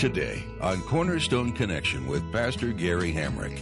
Today 0.00 0.42
on 0.62 0.80
Cornerstone 0.84 1.52
Connection 1.52 2.06
with 2.06 2.22
Pastor 2.32 2.72
Gary 2.72 3.12
Hamrick. 3.12 3.60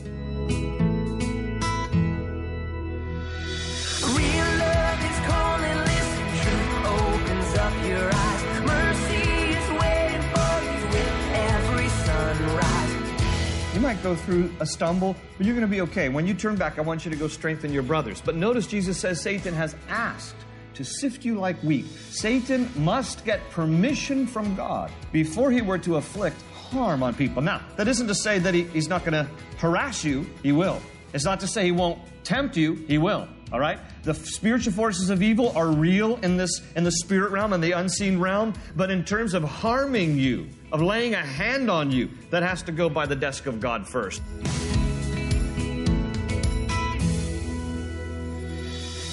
Real 4.06 4.46
love 4.56 5.00
is 5.02 5.18
calling, 5.26 5.78
listen, 5.78 6.26
truth 6.38 6.86
opens 6.86 7.56
up 7.58 7.74
your 7.84 8.08
eyes. 8.14 8.60
Mercy 8.64 9.18
is 9.50 9.68
waiting 9.80 10.22
for 10.30 10.62
you 10.62 10.78
with 10.92 11.16
every 11.34 11.88
sunrise. 11.88 13.74
You 13.74 13.80
might 13.80 14.00
go 14.04 14.14
through 14.14 14.54
a 14.60 14.66
stumble, 14.66 15.16
but 15.38 15.44
you're 15.44 15.56
going 15.56 15.66
to 15.66 15.70
be 15.70 15.80
okay. 15.80 16.08
When 16.08 16.24
you 16.24 16.34
turn 16.34 16.54
back, 16.54 16.78
I 16.78 16.82
want 16.82 17.04
you 17.04 17.10
to 17.10 17.16
go 17.16 17.26
strengthen 17.26 17.72
your 17.72 17.82
brothers. 17.82 18.20
But 18.24 18.36
notice 18.36 18.68
Jesus 18.68 18.96
says 18.96 19.20
Satan 19.20 19.54
has 19.54 19.74
asked 19.88 20.36
to 20.78 20.84
sift 20.84 21.24
you 21.24 21.34
like 21.34 21.58
wheat. 21.64 21.86
Satan 22.10 22.70
must 22.76 23.24
get 23.24 23.50
permission 23.50 24.28
from 24.28 24.54
God 24.54 24.92
before 25.10 25.50
he 25.50 25.60
were 25.60 25.78
to 25.78 25.96
afflict 25.96 26.40
harm 26.70 27.02
on 27.02 27.14
people. 27.14 27.42
Now, 27.42 27.60
that 27.76 27.88
isn't 27.88 28.06
to 28.06 28.14
say 28.14 28.38
that 28.38 28.54
he, 28.54 28.62
he's 28.62 28.88
not 28.88 29.04
going 29.04 29.12
to 29.12 29.28
harass 29.56 30.04
you, 30.04 30.24
he 30.40 30.52
will. 30.52 30.80
It's 31.12 31.24
not 31.24 31.40
to 31.40 31.48
say 31.48 31.64
he 31.64 31.72
won't 31.72 31.98
tempt 32.22 32.56
you, 32.56 32.74
he 32.86 32.96
will. 32.96 33.26
All 33.50 33.58
right? 33.58 33.80
The 34.04 34.14
spiritual 34.14 34.72
forces 34.72 35.10
of 35.10 35.20
evil 35.20 35.50
are 35.56 35.68
real 35.68 36.16
in 36.18 36.36
this 36.36 36.62
in 36.76 36.84
the 36.84 36.92
spirit 36.92 37.32
realm 37.32 37.52
and 37.52 37.64
the 37.64 37.72
unseen 37.72 38.20
realm, 38.20 38.54
but 38.76 38.88
in 38.88 39.04
terms 39.04 39.34
of 39.34 39.42
harming 39.42 40.16
you, 40.16 40.48
of 40.70 40.80
laying 40.80 41.14
a 41.14 41.24
hand 41.24 41.68
on 41.68 41.90
you, 41.90 42.08
that 42.30 42.44
has 42.44 42.62
to 42.64 42.72
go 42.72 42.88
by 42.88 43.04
the 43.04 43.16
desk 43.16 43.46
of 43.46 43.58
God 43.58 43.88
first. 43.88 44.22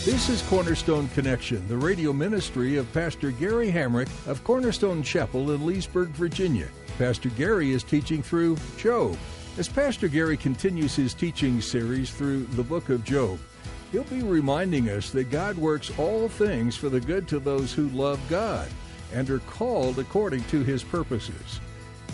This 0.05 0.29
is 0.29 0.43
Cornerstone 0.43 1.07
Connection, 1.15 1.67
the 1.67 1.75
radio 1.75 2.13
ministry 2.13 2.77
of 2.77 2.93
Pastor 2.93 3.31
Gary 3.31 3.71
Hamrick 3.71 4.07
of 4.27 4.43
Cornerstone 4.43 5.01
Chapel 5.01 5.49
in 5.49 5.65
Leesburg, 5.65 6.09
Virginia. 6.09 6.67
Pastor 6.99 7.29
Gary 7.29 7.71
is 7.71 7.81
teaching 7.81 8.21
through 8.21 8.55
Job. 8.77 9.17
As 9.57 9.67
Pastor 9.67 10.07
Gary 10.07 10.37
continues 10.37 10.95
his 10.95 11.15
teaching 11.15 11.59
series 11.59 12.11
through 12.11 12.43
the 12.51 12.61
book 12.61 12.89
of 12.89 13.03
Job, 13.03 13.39
he'll 13.91 14.03
be 14.03 14.21
reminding 14.21 14.91
us 14.91 15.09
that 15.09 15.31
God 15.31 15.57
works 15.57 15.91
all 15.97 16.29
things 16.29 16.75
for 16.75 16.89
the 16.89 17.01
good 17.01 17.27
to 17.29 17.39
those 17.39 17.73
who 17.73 17.89
love 17.89 18.21
God 18.29 18.69
and 19.11 19.27
are 19.31 19.39
called 19.39 19.97
according 19.97 20.43
to 20.43 20.63
his 20.63 20.83
purposes. 20.83 21.59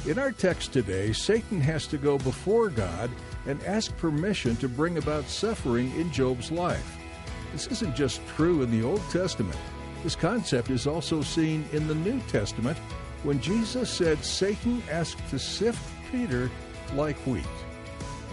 In 0.08 0.18
our 0.18 0.32
text 0.32 0.72
today, 0.72 1.12
Satan 1.12 1.60
has 1.60 1.88
to 1.88 1.98
go 1.98 2.18
before 2.18 2.70
God 2.70 3.12
and 3.48 3.62
ask 3.66 3.96
permission 3.98 4.56
to 4.56 4.70
bring 4.70 4.98
about 4.98 5.26
suffering 5.26 5.92
in 6.00 6.10
Job's 6.14 6.54
life. 6.54 7.01
This 7.52 7.68
isn't 7.68 7.96
just 7.96 8.26
true 8.30 8.62
in 8.62 8.72
the 8.72 8.86
Old 8.86 9.02
Testament. 9.10 9.58
This 10.04 10.16
concept 10.16 10.70
is 10.70 10.88
also 10.88 11.22
seen 11.22 11.66
in 11.74 11.88
the 11.88 11.96
New 11.96 12.20
Testament 12.22 12.78
when 13.24 13.42
Jesus 13.42 13.90
said 13.90 14.24
Satan 14.24 14.82
asked 14.90 15.28
to 15.30 15.38
sift 15.38 15.82
Peter 16.12 16.50
like 16.96 17.18
wheat. 17.28 17.46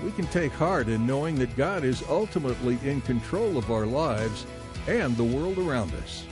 We 0.04 0.12
can 0.12 0.26
take 0.28 0.52
heart 0.52 0.88
in 0.88 1.06
knowing 1.06 1.36
that 1.36 1.56
God 1.56 1.84
is 1.84 2.04
ultimately 2.08 2.78
in 2.84 3.00
control 3.00 3.58
of 3.58 3.70
our 3.70 3.86
lives 3.86 4.46
and 4.86 5.16
the 5.16 5.24
world 5.24 5.58
around 5.58 5.92
us. 5.94 6.24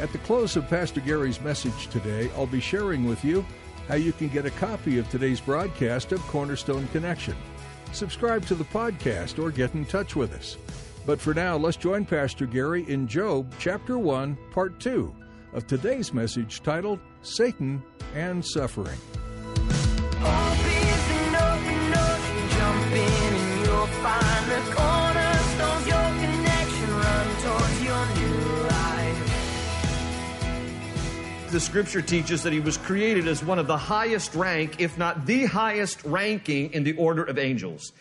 At 0.00 0.12
the 0.12 0.18
close 0.18 0.56
of 0.56 0.68
Pastor 0.68 1.00
Gary's 1.00 1.40
message 1.40 1.88
today, 1.88 2.30
I'll 2.36 2.46
be 2.46 2.60
sharing 2.60 3.04
with 3.04 3.24
you 3.24 3.44
how 3.88 3.96
you 3.96 4.12
can 4.12 4.28
get 4.28 4.46
a 4.46 4.50
copy 4.50 4.98
of 4.98 5.08
today's 5.10 5.40
broadcast 5.40 6.12
of 6.12 6.20
Cornerstone 6.22 6.88
Connection. 6.88 7.36
Subscribe 7.92 8.46
to 8.46 8.54
the 8.54 8.64
podcast 8.64 9.42
or 9.42 9.50
get 9.50 9.74
in 9.74 9.84
touch 9.84 10.16
with 10.16 10.32
us. 10.32 10.56
But 11.06 11.20
for 11.20 11.34
now, 11.34 11.56
let's 11.56 11.76
join 11.76 12.06
Pastor 12.06 12.46
Gary 12.46 12.88
in 12.88 13.06
Job 13.06 13.52
chapter 13.58 13.98
1, 13.98 14.38
part 14.52 14.80
2 14.80 15.14
of 15.52 15.66
today's 15.66 16.14
message 16.14 16.62
titled 16.62 16.98
Satan 17.20 17.82
and 18.14 18.44
Suffering. 18.44 18.98
The 31.50 31.60
scripture 31.60 32.02
teaches 32.02 32.42
that 32.42 32.52
he 32.52 32.58
was 32.58 32.78
created 32.78 33.28
as 33.28 33.44
one 33.44 33.60
of 33.60 33.68
the 33.68 33.76
highest 33.76 34.34
rank, 34.34 34.80
if 34.80 34.98
not 34.98 35.24
the 35.24 35.44
highest 35.44 36.02
ranking 36.04 36.72
in 36.72 36.82
the 36.82 36.96
order 36.96 37.22
of 37.22 37.38
angels. 37.38 37.92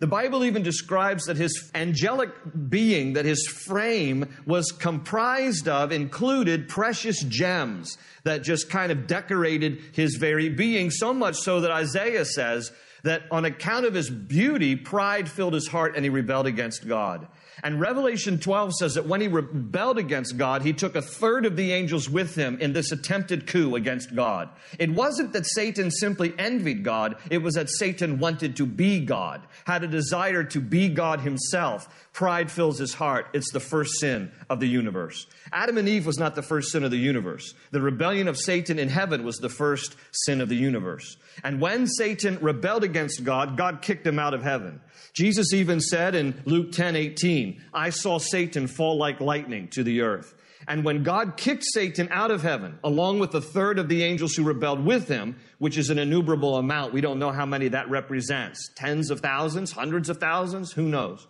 The 0.00 0.06
Bible 0.06 0.44
even 0.44 0.62
describes 0.62 1.26
that 1.26 1.36
his 1.36 1.70
angelic 1.74 2.30
being, 2.70 3.12
that 3.12 3.26
his 3.26 3.46
frame 3.46 4.34
was 4.46 4.72
comprised 4.72 5.68
of, 5.68 5.92
included 5.92 6.68
precious 6.70 7.22
gems 7.22 7.98
that 8.24 8.42
just 8.42 8.70
kind 8.70 8.90
of 8.90 9.06
decorated 9.06 9.82
his 9.92 10.16
very 10.16 10.48
being, 10.48 10.90
so 10.90 11.12
much 11.12 11.36
so 11.36 11.60
that 11.60 11.70
Isaiah 11.70 12.24
says 12.24 12.72
that 13.02 13.24
on 13.30 13.44
account 13.44 13.84
of 13.84 13.92
his 13.92 14.08
beauty, 14.08 14.74
pride 14.74 15.28
filled 15.28 15.52
his 15.52 15.68
heart 15.68 15.94
and 15.96 16.04
he 16.04 16.08
rebelled 16.08 16.46
against 16.46 16.88
God. 16.88 17.28
And 17.62 17.80
Revelation 17.80 18.38
12 18.38 18.74
says 18.74 18.94
that 18.94 19.06
when 19.06 19.20
he 19.20 19.28
rebelled 19.28 19.98
against 19.98 20.36
God, 20.36 20.62
he 20.62 20.72
took 20.72 20.94
a 20.94 21.02
third 21.02 21.46
of 21.46 21.56
the 21.56 21.72
angels 21.72 22.08
with 22.08 22.34
him 22.34 22.58
in 22.60 22.72
this 22.72 22.92
attempted 22.92 23.46
coup 23.46 23.74
against 23.74 24.14
God. 24.14 24.48
It 24.78 24.90
wasn't 24.90 25.32
that 25.32 25.46
Satan 25.46 25.90
simply 25.90 26.34
envied 26.38 26.84
God, 26.84 27.16
it 27.30 27.38
was 27.38 27.54
that 27.54 27.70
Satan 27.70 28.18
wanted 28.18 28.56
to 28.56 28.66
be 28.66 29.00
God, 29.00 29.42
had 29.64 29.84
a 29.84 29.88
desire 29.88 30.44
to 30.44 30.60
be 30.60 30.88
God 30.88 31.20
himself. 31.20 31.88
Pride 32.12 32.50
fills 32.50 32.78
his 32.78 32.92
heart. 32.92 33.28
It's 33.32 33.52
the 33.52 33.60
first 33.60 34.00
sin 34.00 34.32
of 34.48 34.58
the 34.58 34.66
universe. 34.66 35.26
Adam 35.52 35.78
and 35.78 35.88
Eve 35.88 36.06
was 36.06 36.18
not 36.18 36.34
the 36.34 36.42
first 36.42 36.72
sin 36.72 36.82
of 36.82 36.90
the 36.90 36.98
universe. 36.98 37.54
The 37.70 37.80
rebellion 37.80 38.26
of 38.26 38.36
Satan 38.36 38.78
in 38.78 38.88
heaven 38.88 39.24
was 39.24 39.38
the 39.38 39.48
first 39.48 39.94
sin 40.10 40.40
of 40.40 40.48
the 40.48 40.56
universe. 40.56 41.16
And 41.44 41.60
when 41.60 41.86
Satan 41.86 42.38
rebelled 42.40 42.82
against 42.82 43.22
God, 43.22 43.56
God 43.56 43.80
kicked 43.80 44.06
him 44.06 44.18
out 44.18 44.34
of 44.34 44.42
heaven. 44.42 44.80
Jesus 45.12 45.52
even 45.52 45.80
said 45.80 46.14
in 46.14 46.42
Luke 46.44 46.72
10 46.72 46.96
18, 46.96 47.62
I 47.72 47.90
saw 47.90 48.18
Satan 48.18 48.66
fall 48.66 48.98
like 48.98 49.20
lightning 49.20 49.68
to 49.68 49.84
the 49.84 50.02
earth. 50.02 50.34
And 50.68 50.84
when 50.84 51.02
God 51.02 51.36
kicked 51.36 51.64
Satan 51.64 52.08
out 52.10 52.30
of 52.30 52.42
heaven, 52.42 52.78
along 52.84 53.18
with 53.18 53.34
a 53.34 53.40
third 53.40 53.78
of 53.78 53.88
the 53.88 54.02
angels 54.02 54.34
who 54.34 54.44
rebelled 54.44 54.84
with 54.84 55.08
him, 55.08 55.36
which 55.58 55.78
is 55.78 55.90
an 55.90 55.98
innumerable 55.98 56.56
amount, 56.56 56.92
we 56.92 57.00
don't 57.00 57.18
know 57.18 57.32
how 57.32 57.46
many 57.46 57.68
that 57.68 57.88
represents 57.88 58.70
tens 58.76 59.10
of 59.10 59.20
thousands, 59.20 59.72
hundreds 59.72 60.10
of 60.10 60.18
thousands, 60.18 60.72
who 60.72 60.84
knows? 60.84 61.26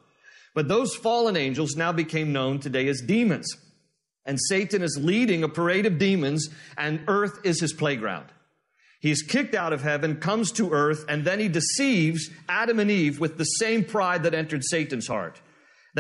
But 0.55 0.69
those 0.69 0.95
fallen 0.95 1.37
angels 1.37 1.77
now 1.77 1.93
became 1.93 2.33
known 2.33 2.59
today 2.59 2.89
as 2.89 3.01
demons. 3.01 3.57
And 4.27 4.39
Satan 4.49 4.83
is 4.83 4.99
leading 5.01 5.43
a 5.43 5.49
parade 5.49 5.87
of 5.87 5.99
demons, 5.99 6.49
and 6.77 7.03
earth 7.09 7.39
is 7.45 7.61
his 7.61 7.73
playground. 7.73 8.27
He's 9.01 9.23
kicked 9.23 9.55
out 9.55 9.73
of 9.73 9.83
heaven, 9.83 10.17
comes 10.17 10.53
to 10.53 10.73
earth, 10.73 11.07
and 11.09 11.25
then 11.25 11.41
he 11.41 11.49
deceives 11.49 12.31
Adam 12.49 12.79
and 12.79 12.91
Eve 12.91 13.19
with 13.19 13.39
the 13.39 13.45
same 13.45 13.85
pride 13.85 14.25
that 14.25 14.35
entered 14.35 14.63
Satan's 14.65 15.07
heart. 15.07 15.41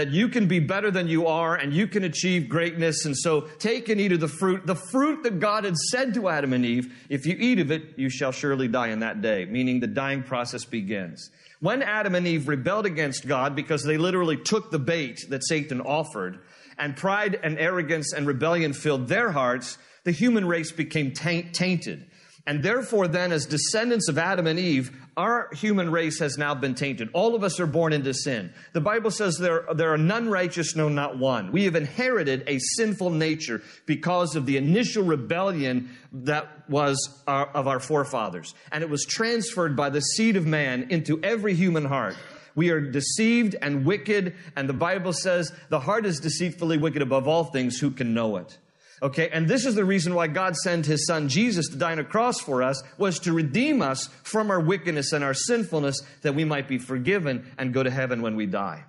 That 0.00 0.12
you 0.12 0.28
can 0.28 0.46
be 0.46 0.60
better 0.60 0.90
than 0.90 1.08
you 1.08 1.26
are 1.26 1.54
and 1.54 1.74
you 1.74 1.86
can 1.86 2.04
achieve 2.04 2.48
greatness. 2.48 3.04
And 3.04 3.14
so 3.14 3.42
take 3.58 3.90
and 3.90 4.00
eat 4.00 4.12
of 4.12 4.20
the 4.20 4.28
fruit, 4.28 4.66
the 4.66 4.74
fruit 4.74 5.24
that 5.24 5.40
God 5.40 5.64
had 5.64 5.76
said 5.76 6.14
to 6.14 6.30
Adam 6.30 6.54
and 6.54 6.64
Eve, 6.64 6.90
if 7.10 7.26
you 7.26 7.36
eat 7.38 7.58
of 7.58 7.70
it, 7.70 7.98
you 7.98 8.08
shall 8.08 8.32
surely 8.32 8.66
die 8.66 8.88
in 8.88 9.00
that 9.00 9.20
day, 9.20 9.44
meaning 9.44 9.78
the 9.78 9.86
dying 9.86 10.22
process 10.22 10.64
begins. 10.64 11.30
When 11.60 11.82
Adam 11.82 12.14
and 12.14 12.26
Eve 12.26 12.48
rebelled 12.48 12.86
against 12.86 13.28
God 13.28 13.54
because 13.54 13.84
they 13.84 13.98
literally 13.98 14.38
took 14.38 14.70
the 14.70 14.78
bait 14.78 15.20
that 15.28 15.46
Satan 15.46 15.82
offered, 15.82 16.38
and 16.78 16.96
pride 16.96 17.38
and 17.42 17.58
arrogance 17.58 18.14
and 18.14 18.26
rebellion 18.26 18.72
filled 18.72 19.06
their 19.06 19.32
hearts, 19.32 19.76
the 20.04 20.12
human 20.12 20.48
race 20.48 20.72
became 20.72 21.12
taint, 21.12 21.52
tainted. 21.52 22.06
And 22.46 22.62
therefore, 22.62 23.06
then, 23.06 23.32
as 23.32 23.44
descendants 23.44 24.08
of 24.08 24.16
Adam 24.16 24.46
and 24.46 24.58
Eve, 24.58 24.90
our 25.16 25.50
human 25.52 25.90
race 25.90 26.18
has 26.20 26.38
now 26.38 26.54
been 26.54 26.74
tainted. 26.74 27.10
All 27.12 27.34
of 27.34 27.44
us 27.44 27.60
are 27.60 27.66
born 27.66 27.92
into 27.92 28.14
sin. 28.14 28.52
The 28.72 28.80
Bible 28.80 29.10
says 29.10 29.36
there, 29.36 29.66
there 29.74 29.92
are 29.92 29.98
none 29.98 30.30
righteous, 30.30 30.74
no, 30.74 30.88
not 30.88 31.18
one. 31.18 31.52
We 31.52 31.64
have 31.64 31.76
inherited 31.76 32.44
a 32.46 32.58
sinful 32.58 33.10
nature 33.10 33.62
because 33.84 34.36
of 34.36 34.46
the 34.46 34.56
initial 34.56 35.04
rebellion 35.04 35.90
that 36.12 36.68
was 36.68 37.22
our, 37.26 37.46
of 37.48 37.68
our 37.68 37.78
forefathers. 37.78 38.54
And 38.72 38.82
it 38.82 38.88
was 38.88 39.04
transferred 39.04 39.76
by 39.76 39.90
the 39.90 40.00
seed 40.00 40.36
of 40.36 40.46
man 40.46 40.86
into 40.90 41.20
every 41.22 41.54
human 41.54 41.84
heart. 41.84 42.16
We 42.54 42.70
are 42.70 42.80
deceived 42.80 43.54
and 43.60 43.84
wicked, 43.84 44.34
and 44.56 44.68
the 44.68 44.74
Bible 44.74 45.12
says 45.12 45.52
the 45.68 45.80
heart 45.80 46.06
is 46.06 46.20
deceitfully 46.20 46.78
wicked 46.78 47.02
above 47.02 47.28
all 47.28 47.44
things. 47.44 47.78
Who 47.78 47.90
can 47.90 48.14
know 48.14 48.38
it? 48.38 48.58
Okay, 49.02 49.30
and 49.30 49.48
this 49.48 49.64
is 49.64 49.74
the 49.74 49.84
reason 49.84 50.14
why 50.14 50.26
God 50.26 50.56
sent 50.56 50.84
his 50.84 51.06
son 51.06 51.28
Jesus 51.28 51.68
to 51.68 51.76
die 51.76 51.92
on 51.92 51.98
a 51.98 52.04
cross 52.04 52.38
for 52.38 52.62
us, 52.62 52.82
was 52.98 53.18
to 53.20 53.32
redeem 53.32 53.80
us 53.80 54.08
from 54.22 54.50
our 54.50 54.60
wickedness 54.60 55.12
and 55.12 55.24
our 55.24 55.32
sinfulness 55.32 56.00
that 56.22 56.34
we 56.34 56.44
might 56.44 56.68
be 56.68 56.78
forgiven 56.78 57.50
and 57.56 57.72
go 57.72 57.82
to 57.82 57.90
heaven 57.90 58.20
when 58.20 58.36
we 58.36 58.44
die. 58.44 58.84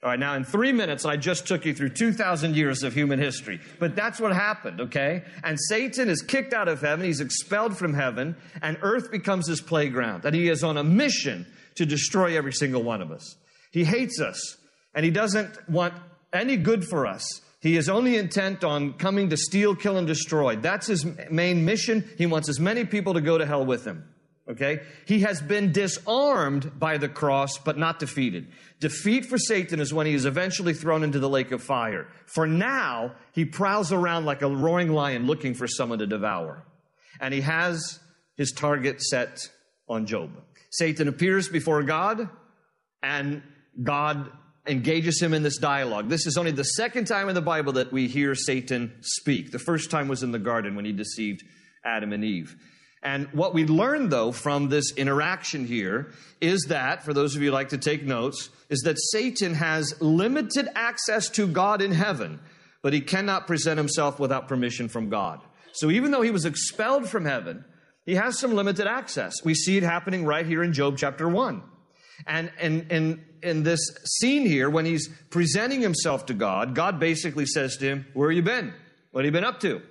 All 0.00 0.10
right, 0.10 0.18
now 0.18 0.34
in 0.34 0.44
three 0.44 0.70
minutes, 0.70 1.04
I 1.04 1.16
just 1.16 1.48
took 1.48 1.64
you 1.64 1.74
through 1.74 1.88
2,000 1.88 2.54
years 2.54 2.84
of 2.84 2.94
human 2.94 3.18
history. 3.18 3.58
But 3.80 3.96
that's 3.96 4.20
what 4.20 4.32
happened, 4.32 4.80
okay? 4.80 5.24
And 5.42 5.58
Satan 5.58 6.08
is 6.08 6.22
kicked 6.22 6.52
out 6.52 6.68
of 6.68 6.80
heaven, 6.80 7.04
he's 7.04 7.20
expelled 7.20 7.76
from 7.76 7.94
heaven, 7.94 8.36
and 8.62 8.78
earth 8.82 9.10
becomes 9.10 9.48
his 9.48 9.60
playground. 9.60 10.24
And 10.24 10.36
he 10.36 10.48
is 10.48 10.62
on 10.62 10.76
a 10.76 10.84
mission 10.84 11.46
to 11.76 11.86
destroy 11.86 12.36
every 12.36 12.52
single 12.52 12.84
one 12.84 13.02
of 13.02 13.10
us. 13.10 13.36
He 13.72 13.82
hates 13.84 14.20
us, 14.20 14.56
and 14.94 15.04
he 15.04 15.10
doesn't 15.10 15.68
want 15.68 15.94
any 16.32 16.56
good 16.56 16.84
for 16.84 17.06
us. 17.06 17.26
He 17.60 17.76
is 17.76 17.88
only 17.88 18.16
intent 18.16 18.62
on 18.62 18.92
coming 18.94 19.30
to 19.30 19.36
steal, 19.36 19.74
kill, 19.74 19.96
and 19.96 20.06
destroy. 20.06 20.56
That's 20.56 20.86
his 20.86 21.04
main 21.30 21.64
mission. 21.64 22.08
He 22.16 22.26
wants 22.26 22.48
as 22.48 22.60
many 22.60 22.84
people 22.84 23.14
to 23.14 23.20
go 23.20 23.36
to 23.36 23.46
hell 23.46 23.66
with 23.66 23.84
him. 23.84 24.04
Okay? 24.48 24.80
He 25.06 25.20
has 25.20 25.42
been 25.42 25.72
disarmed 25.72 26.78
by 26.78 26.96
the 26.96 27.08
cross, 27.08 27.58
but 27.58 27.76
not 27.76 27.98
defeated. 27.98 28.46
Defeat 28.80 29.26
for 29.26 29.38
Satan 29.38 29.80
is 29.80 29.92
when 29.92 30.06
he 30.06 30.14
is 30.14 30.24
eventually 30.24 30.72
thrown 30.72 31.02
into 31.02 31.18
the 31.18 31.28
lake 31.28 31.50
of 31.50 31.62
fire. 31.62 32.06
For 32.26 32.46
now, 32.46 33.14
he 33.32 33.44
prowls 33.44 33.92
around 33.92 34.24
like 34.24 34.42
a 34.42 34.48
roaring 34.48 34.92
lion 34.92 35.26
looking 35.26 35.54
for 35.54 35.66
someone 35.66 35.98
to 35.98 36.06
devour. 36.06 36.64
And 37.20 37.34
he 37.34 37.42
has 37.42 37.98
his 38.36 38.52
target 38.52 39.02
set 39.02 39.50
on 39.88 40.06
Job. 40.06 40.30
Satan 40.70 41.08
appears 41.08 41.48
before 41.48 41.82
God, 41.82 42.28
and 43.02 43.42
God 43.82 44.30
engages 44.68 45.20
him 45.20 45.34
in 45.34 45.42
this 45.42 45.58
dialogue. 45.58 46.08
This 46.08 46.26
is 46.26 46.36
only 46.36 46.50
the 46.50 46.64
second 46.64 47.06
time 47.06 47.28
in 47.28 47.34
the 47.34 47.42
Bible 47.42 47.74
that 47.74 47.92
we 47.92 48.06
hear 48.08 48.34
Satan 48.34 48.92
speak. 49.00 49.50
The 49.50 49.58
first 49.58 49.90
time 49.90 50.08
was 50.08 50.22
in 50.22 50.32
the 50.32 50.38
garden 50.38 50.76
when 50.76 50.84
he 50.84 50.92
deceived 50.92 51.42
Adam 51.84 52.12
and 52.12 52.24
Eve. 52.24 52.56
And 53.02 53.28
what 53.32 53.54
we 53.54 53.64
learn, 53.64 54.08
though, 54.08 54.32
from 54.32 54.68
this 54.68 54.92
interaction 54.96 55.66
here 55.66 56.12
is 56.40 56.66
that, 56.68 57.04
for 57.04 57.14
those 57.14 57.36
of 57.36 57.42
you 57.42 57.50
who 57.50 57.54
like 57.54 57.68
to 57.68 57.78
take 57.78 58.02
notes, 58.02 58.50
is 58.68 58.80
that 58.80 58.98
Satan 58.98 59.54
has 59.54 60.00
limited 60.00 60.68
access 60.74 61.28
to 61.30 61.46
God 61.46 61.80
in 61.80 61.92
heaven, 61.92 62.40
but 62.82 62.92
he 62.92 63.00
cannot 63.00 63.46
present 63.46 63.78
himself 63.78 64.18
without 64.18 64.48
permission 64.48 64.88
from 64.88 65.10
God. 65.10 65.40
So 65.74 65.90
even 65.90 66.10
though 66.10 66.22
he 66.22 66.32
was 66.32 66.44
expelled 66.44 67.08
from 67.08 67.24
heaven, 67.24 67.64
he 68.04 68.16
has 68.16 68.38
some 68.38 68.54
limited 68.54 68.86
access. 68.86 69.44
We 69.44 69.54
see 69.54 69.76
it 69.76 69.84
happening 69.84 70.24
right 70.24 70.46
here 70.46 70.62
in 70.62 70.72
Job 70.72 70.96
chapter 70.98 71.28
1. 71.28 71.62
And 72.26 72.50
in, 72.60 72.86
in, 72.90 73.24
in 73.42 73.62
this 73.62 73.80
scene 74.04 74.46
here, 74.46 74.70
when 74.70 74.84
he's 74.84 75.08
presenting 75.30 75.80
himself 75.80 76.26
to 76.26 76.34
God, 76.34 76.74
God 76.74 76.98
basically 76.98 77.46
says 77.46 77.76
to 77.78 77.86
him, 77.86 78.06
Where 78.14 78.30
have 78.30 78.36
you 78.36 78.42
been? 78.42 78.74
What 79.10 79.24
have 79.24 79.34
you 79.34 79.38
been 79.38 79.48
up 79.48 79.60
to? 79.60 79.82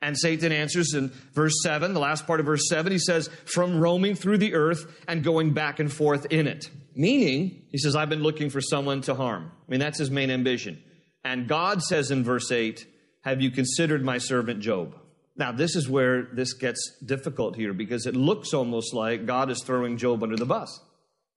And 0.00 0.16
Satan 0.16 0.52
answers 0.52 0.94
in 0.94 1.08
verse 1.32 1.54
7, 1.62 1.92
the 1.92 2.00
last 2.00 2.26
part 2.26 2.38
of 2.38 2.46
verse 2.46 2.68
7, 2.68 2.92
he 2.92 2.98
says, 2.98 3.28
From 3.46 3.80
roaming 3.80 4.14
through 4.14 4.38
the 4.38 4.54
earth 4.54 4.86
and 5.08 5.24
going 5.24 5.54
back 5.54 5.80
and 5.80 5.92
forth 5.92 6.26
in 6.30 6.46
it. 6.46 6.70
Meaning, 6.94 7.64
he 7.70 7.78
says, 7.78 7.96
I've 7.96 8.08
been 8.08 8.22
looking 8.22 8.50
for 8.50 8.60
someone 8.60 9.00
to 9.02 9.14
harm. 9.14 9.50
I 9.66 9.70
mean, 9.70 9.80
that's 9.80 9.98
his 9.98 10.10
main 10.10 10.30
ambition. 10.30 10.82
And 11.24 11.48
God 11.48 11.82
says 11.82 12.10
in 12.10 12.22
verse 12.22 12.50
8, 12.52 12.86
Have 13.22 13.40
you 13.40 13.50
considered 13.50 14.04
my 14.04 14.18
servant 14.18 14.60
Job? 14.60 14.94
Now, 15.36 15.52
this 15.52 15.76
is 15.76 15.88
where 15.88 16.22
this 16.32 16.52
gets 16.52 16.98
difficult 17.04 17.54
here 17.54 17.72
because 17.72 18.06
it 18.06 18.16
looks 18.16 18.54
almost 18.54 18.94
like 18.94 19.26
God 19.26 19.50
is 19.50 19.62
throwing 19.62 19.96
Job 19.96 20.22
under 20.22 20.36
the 20.36 20.46
bus. 20.46 20.80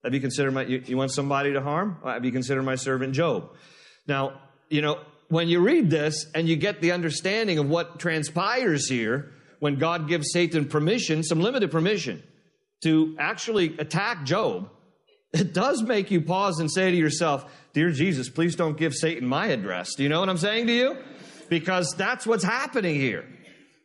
Have 0.04 0.14
you 0.14 0.20
considered 0.20 0.52
my, 0.52 0.64
you, 0.64 0.82
you 0.86 0.96
want 0.96 1.12
somebody 1.12 1.52
to 1.52 1.60
harm? 1.60 1.98
Uh, 2.02 2.14
have 2.14 2.24
you 2.24 2.32
considered 2.32 2.62
my 2.62 2.74
servant 2.74 3.14
Job? 3.14 3.50
Now, 4.06 4.40
you 4.68 4.82
know, 4.82 5.00
when 5.28 5.48
you 5.48 5.60
read 5.60 5.90
this 5.90 6.26
and 6.34 6.48
you 6.48 6.56
get 6.56 6.80
the 6.80 6.92
understanding 6.92 7.58
of 7.58 7.68
what 7.68 7.98
transpires 7.98 8.88
here, 8.88 9.32
when 9.60 9.76
God 9.76 10.08
gives 10.08 10.32
Satan 10.32 10.66
permission, 10.66 11.22
some 11.22 11.40
limited 11.40 11.70
permission, 11.70 12.22
to 12.82 13.16
actually 13.18 13.76
attack 13.78 14.24
Job, 14.24 14.68
it 15.32 15.54
does 15.54 15.82
make 15.82 16.10
you 16.10 16.20
pause 16.20 16.58
and 16.58 16.70
say 16.70 16.90
to 16.90 16.96
yourself, 16.96 17.50
Dear 17.72 17.90
Jesus, 17.90 18.28
please 18.28 18.56
don't 18.56 18.76
give 18.76 18.92
Satan 18.92 19.26
my 19.26 19.46
address. 19.46 19.94
Do 19.94 20.02
you 20.02 20.08
know 20.08 20.20
what 20.20 20.28
I'm 20.28 20.36
saying 20.36 20.66
to 20.66 20.72
you? 20.72 20.96
Because 21.48 21.94
that's 21.96 22.26
what's 22.26 22.44
happening 22.44 22.96
here. 22.96 23.24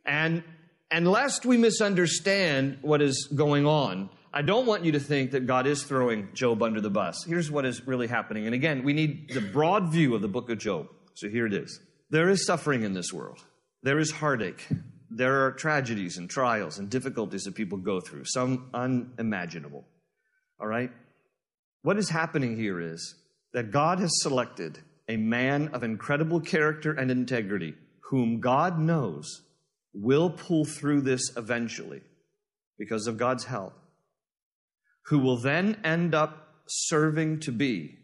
And, 0.05 0.43
and 0.91 1.07
lest 1.07 1.45
we 1.45 1.57
misunderstand 1.57 2.79
what 2.81 3.01
is 3.01 3.29
going 3.33 3.65
on, 3.65 4.09
I 4.33 4.41
don't 4.41 4.65
want 4.65 4.85
you 4.85 4.91
to 4.93 4.99
think 4.99 5.31
that 5.31 5.47
God 5.47 5.67
is 5.67 5.83
throwing 5.83 6.29
Job 6.33 6.61
under 6.61 6.81
the 6.81 6.89
bus. 6.89 7.23
Here's 7.25 7.49
what 7.49 7.65
is 7.65 7.87
really 7.87 8.07
happening. 8.07 8.45
And 8.45 8.53
again, 8.53 8.83
we 8.83 8.93
need 8.93 9.29
the 9.33 9.41
broad 9.41 9.91
view 9.91 10.15
of 10.15 10.21
the 10.21 10.27
book 10.27 10.49
of 10.49 10.57
Job. 10.57 10.87
So 11.13 11.29
here 11.29 11.45
it 11.45 11.53
is. 11.53 11.79
There 12.09 12.29
is 12.29 12.45
suffering 12.45 12.83
in 12.83 12.93
this 12.93 13.11
world. 13.11 13.39
There 13.83 13.99
is 13.99 14.11
heartache. 14.11 14.67
There 15.09 15.45
are 15.45 15.51
tragedies 15.51 16.17
and 16.17 16.29
trials 16.29 16.77
and 16.77 16.89
difficulties 16.89 17.43
that 17.43 17.55
people 17.55 17.77
go 17.77 18.01
through, 18.01 18.25
some 18.25 18.69
unimaginable. 18.73 19.85
All 20.59 20.67
right? 20.67 20.91
What 21.81 21.97
is 21.97 22.09
happening 22.09 22.57
here 22.57 22.81
is 22.81 23.15
that 23.53 23.71
God 23.71 23.99
has 23.99 24.11
selected 24.21 24.79
a 25.07 25.17
man 25.17 25.69
of 25.69 25.83
incredible 25.83 26.41
character 26.41 26.91
and 26.91 27.09
integrity 27.09 27.75
whom 28.09 28.39
God 28.39 28.77
knows 28.79 29.43
will 29.93 30.29
pull 30.29 30.65
through 30.65 31.01
this 31.01 31.21
eventually 31.35 32.01
because 32.77 33.07
of 33.07 33.17
God's 33.17 33.45
help, 33.45 33.73
who 35.07 35.19
will 35.19 35.37
then 35.37 35.77
end 35.83 36.13
up 36.13 36.47
serving 36.67 37.39
to 37.39 37.51
be 37.51 37.97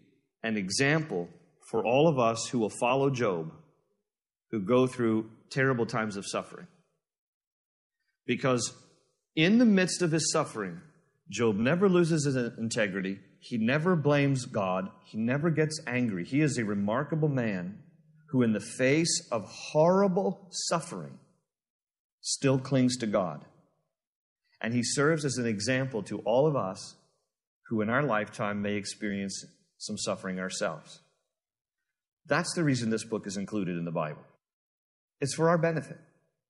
an 0.44 0.58
example 0.58 1.28
for 1.70 1.86
all 1.86 2.08
of 2.08 2.20
us 2.20 2.48
who 2.50 2.60
will 2.60 2.70
follow 2.70 3.10
Job, 3.10 3.52
who 4.52 4.62
go 4.62 4.88
through 4.88 5.30
terrible 5.50 5.86
times 5.86 6.16
of 6.18 6.26
suffering. 6.26 6.68
Because 8.26 8.74
in 9.36 9.58
the 9.58 9.66
midst 9.66 10.02
of 10.02 10.12
his 10.12 10.32
suffering, 10.32 10.80
Job 11.30 11.58
never 11.58 11.90
loses 11.90 12.26
his 12.26 12.36
integrity. 12.58 13.20
He 13.40 13.58
never 13.58 13.96
blames 13.96 14.46
God. 14.46 14.90
He 15.06 15.18
never 15.18 15.50
gets 15.50 15.82
angry. 15.86 16.24
He 16.24 16.42
is 16.42 16.58
a 16.58 16.64
remarkable 16.64 17.30
man 17.30 17.80
who, 18.30 18.44
in 18.44 18.54
the 18.54 18.60
face 18.60 19.28
of 19.32 19.44
horrible 19.46 20.48
suffering, 20.52 21.20
still 22.22 22.60
clings 22.60 22.98
to 22.98 23.08
God. 23.08 23.46
And 24.64 24.74
he 24.74 24.82
serves 24.82 25.26
as 25.26 25.38
an 25.38 25.46
example 25.46 26.02
to 26.04 26.20
all 26.20 26.48
of 26.48 26.56
us 26.56 26.96
who 27.68 27.82
in 27.82 27.90
our 27.90 28.02
lifetime 28.02 28.62
may 28.62 28.76
experience 28.76 29.46
some 29.78 29.98
suffering 29.98 30.40
ourselves. 30.40 31.02
That's 32.26 32.54
the 32.56 32.64
reason 32.64 32.90
this 32.90 33.04
book 33.04 33.28
is 33.28 33.36
included 33.36 33.78
in 33.78 33.84
the 33.84 33.92
Bible. 33.92 34.24
It's 35.20 35.36
for 35.36 35.50
our 35.50 35.58
benefit. 35.58 36.00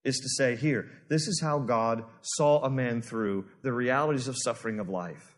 It's 0.04 0.20
to 0.20 0.30
say, 0.30 0.56
here, 0.56 0.90
this 1.10 1.28
is 1.28 1.42
how 1.42 1.60
God 1.60 2.04
saw 2.22 2.64
a 2.64 2.70
man 2.70 3.02
through 3.02 3.46
the 3.64 3.74
realities 3.74 4.28
of 4.28 4.36
suffering 4.38 4.80
of 4.80 4.90
life. 4.90 5.33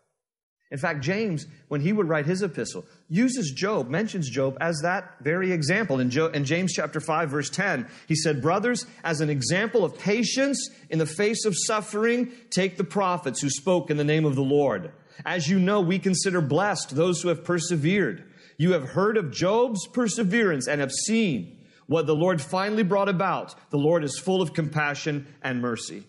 In 0.72 0.80
fact, 0.80 1.02
James, 1.02 1.46
when 1.68 1.82
he 1.82 1.94
would 1.94 2.10
write 2.10 2.26
his 2.26 2.42
epistle, 2.42 2.86
uses 3.08 3.52
Job, 3.52 3.88
mentions 3.88 4.30
Job 4.30 4.58
as 4.60 4.80
that 4.82 5.18
very 5.22 5.52
example. 5.52 6.00
In, 6.00 6.12
in, 6.34 6.44
James 6.44 6.74
chapter 6.74 7.00
5, 7.00 7.30
verse 7.30 7.50
10, 7.52 7.88
he 8.08 8.16
said, 8.16 8.42
Brothers, 8.42 8.86
as 9.04 9.22
an 9.22 9.30
example 9.30 9.86
of 9.86 9.98
patience 9.98 10.70
in 10.90 10.98
the 10.98 11.06
face 11.06 11.46
of 11.46 11.56
suffering, 11.56 12.32
take 12.50 12.78
the 12.78 12.84
prophets 12.84 13.42
who 13.42 13.50
spoke 13.50 13.92
in 13.92 13.98
the 13.98 14.04
name 14.04 14.26
of 14.26 14.36
the 14.36 14.42
Lord. 14.42 14.92
As 15.24 15.48
you 15.48 15.60
know, 15.60 15.82
we 15.82 16.00
consider 16.00 16.42
blessed 16.42 16.96
those 16.96 17.22
who 17.22 17.30
have 17.30 17.44
persevered. 17.44 18.24
You 18.58 18.74
have 18.74 18.90
heard 18.90 19.18
of 19.18 19.32
Job's 19.32 19.88
perseverance 19.88 20.68
and 20.68 20.82
have 20.82 20.92
seen 20.92 21.60
what 21.86 22.08
the 22.08 22.16
Lord 22.16 22.42
finally 22.42 22.84
brought 22.84 23.10
about. 23.10 23.54
The 23.70 23.78
Lord 23.78 24.04
is 24.04 24.18
full 24.18 24.42
of 24.42 24.54
compassion 24.54 25.28
and 25.44 25.62
mercy. 25.62 26.06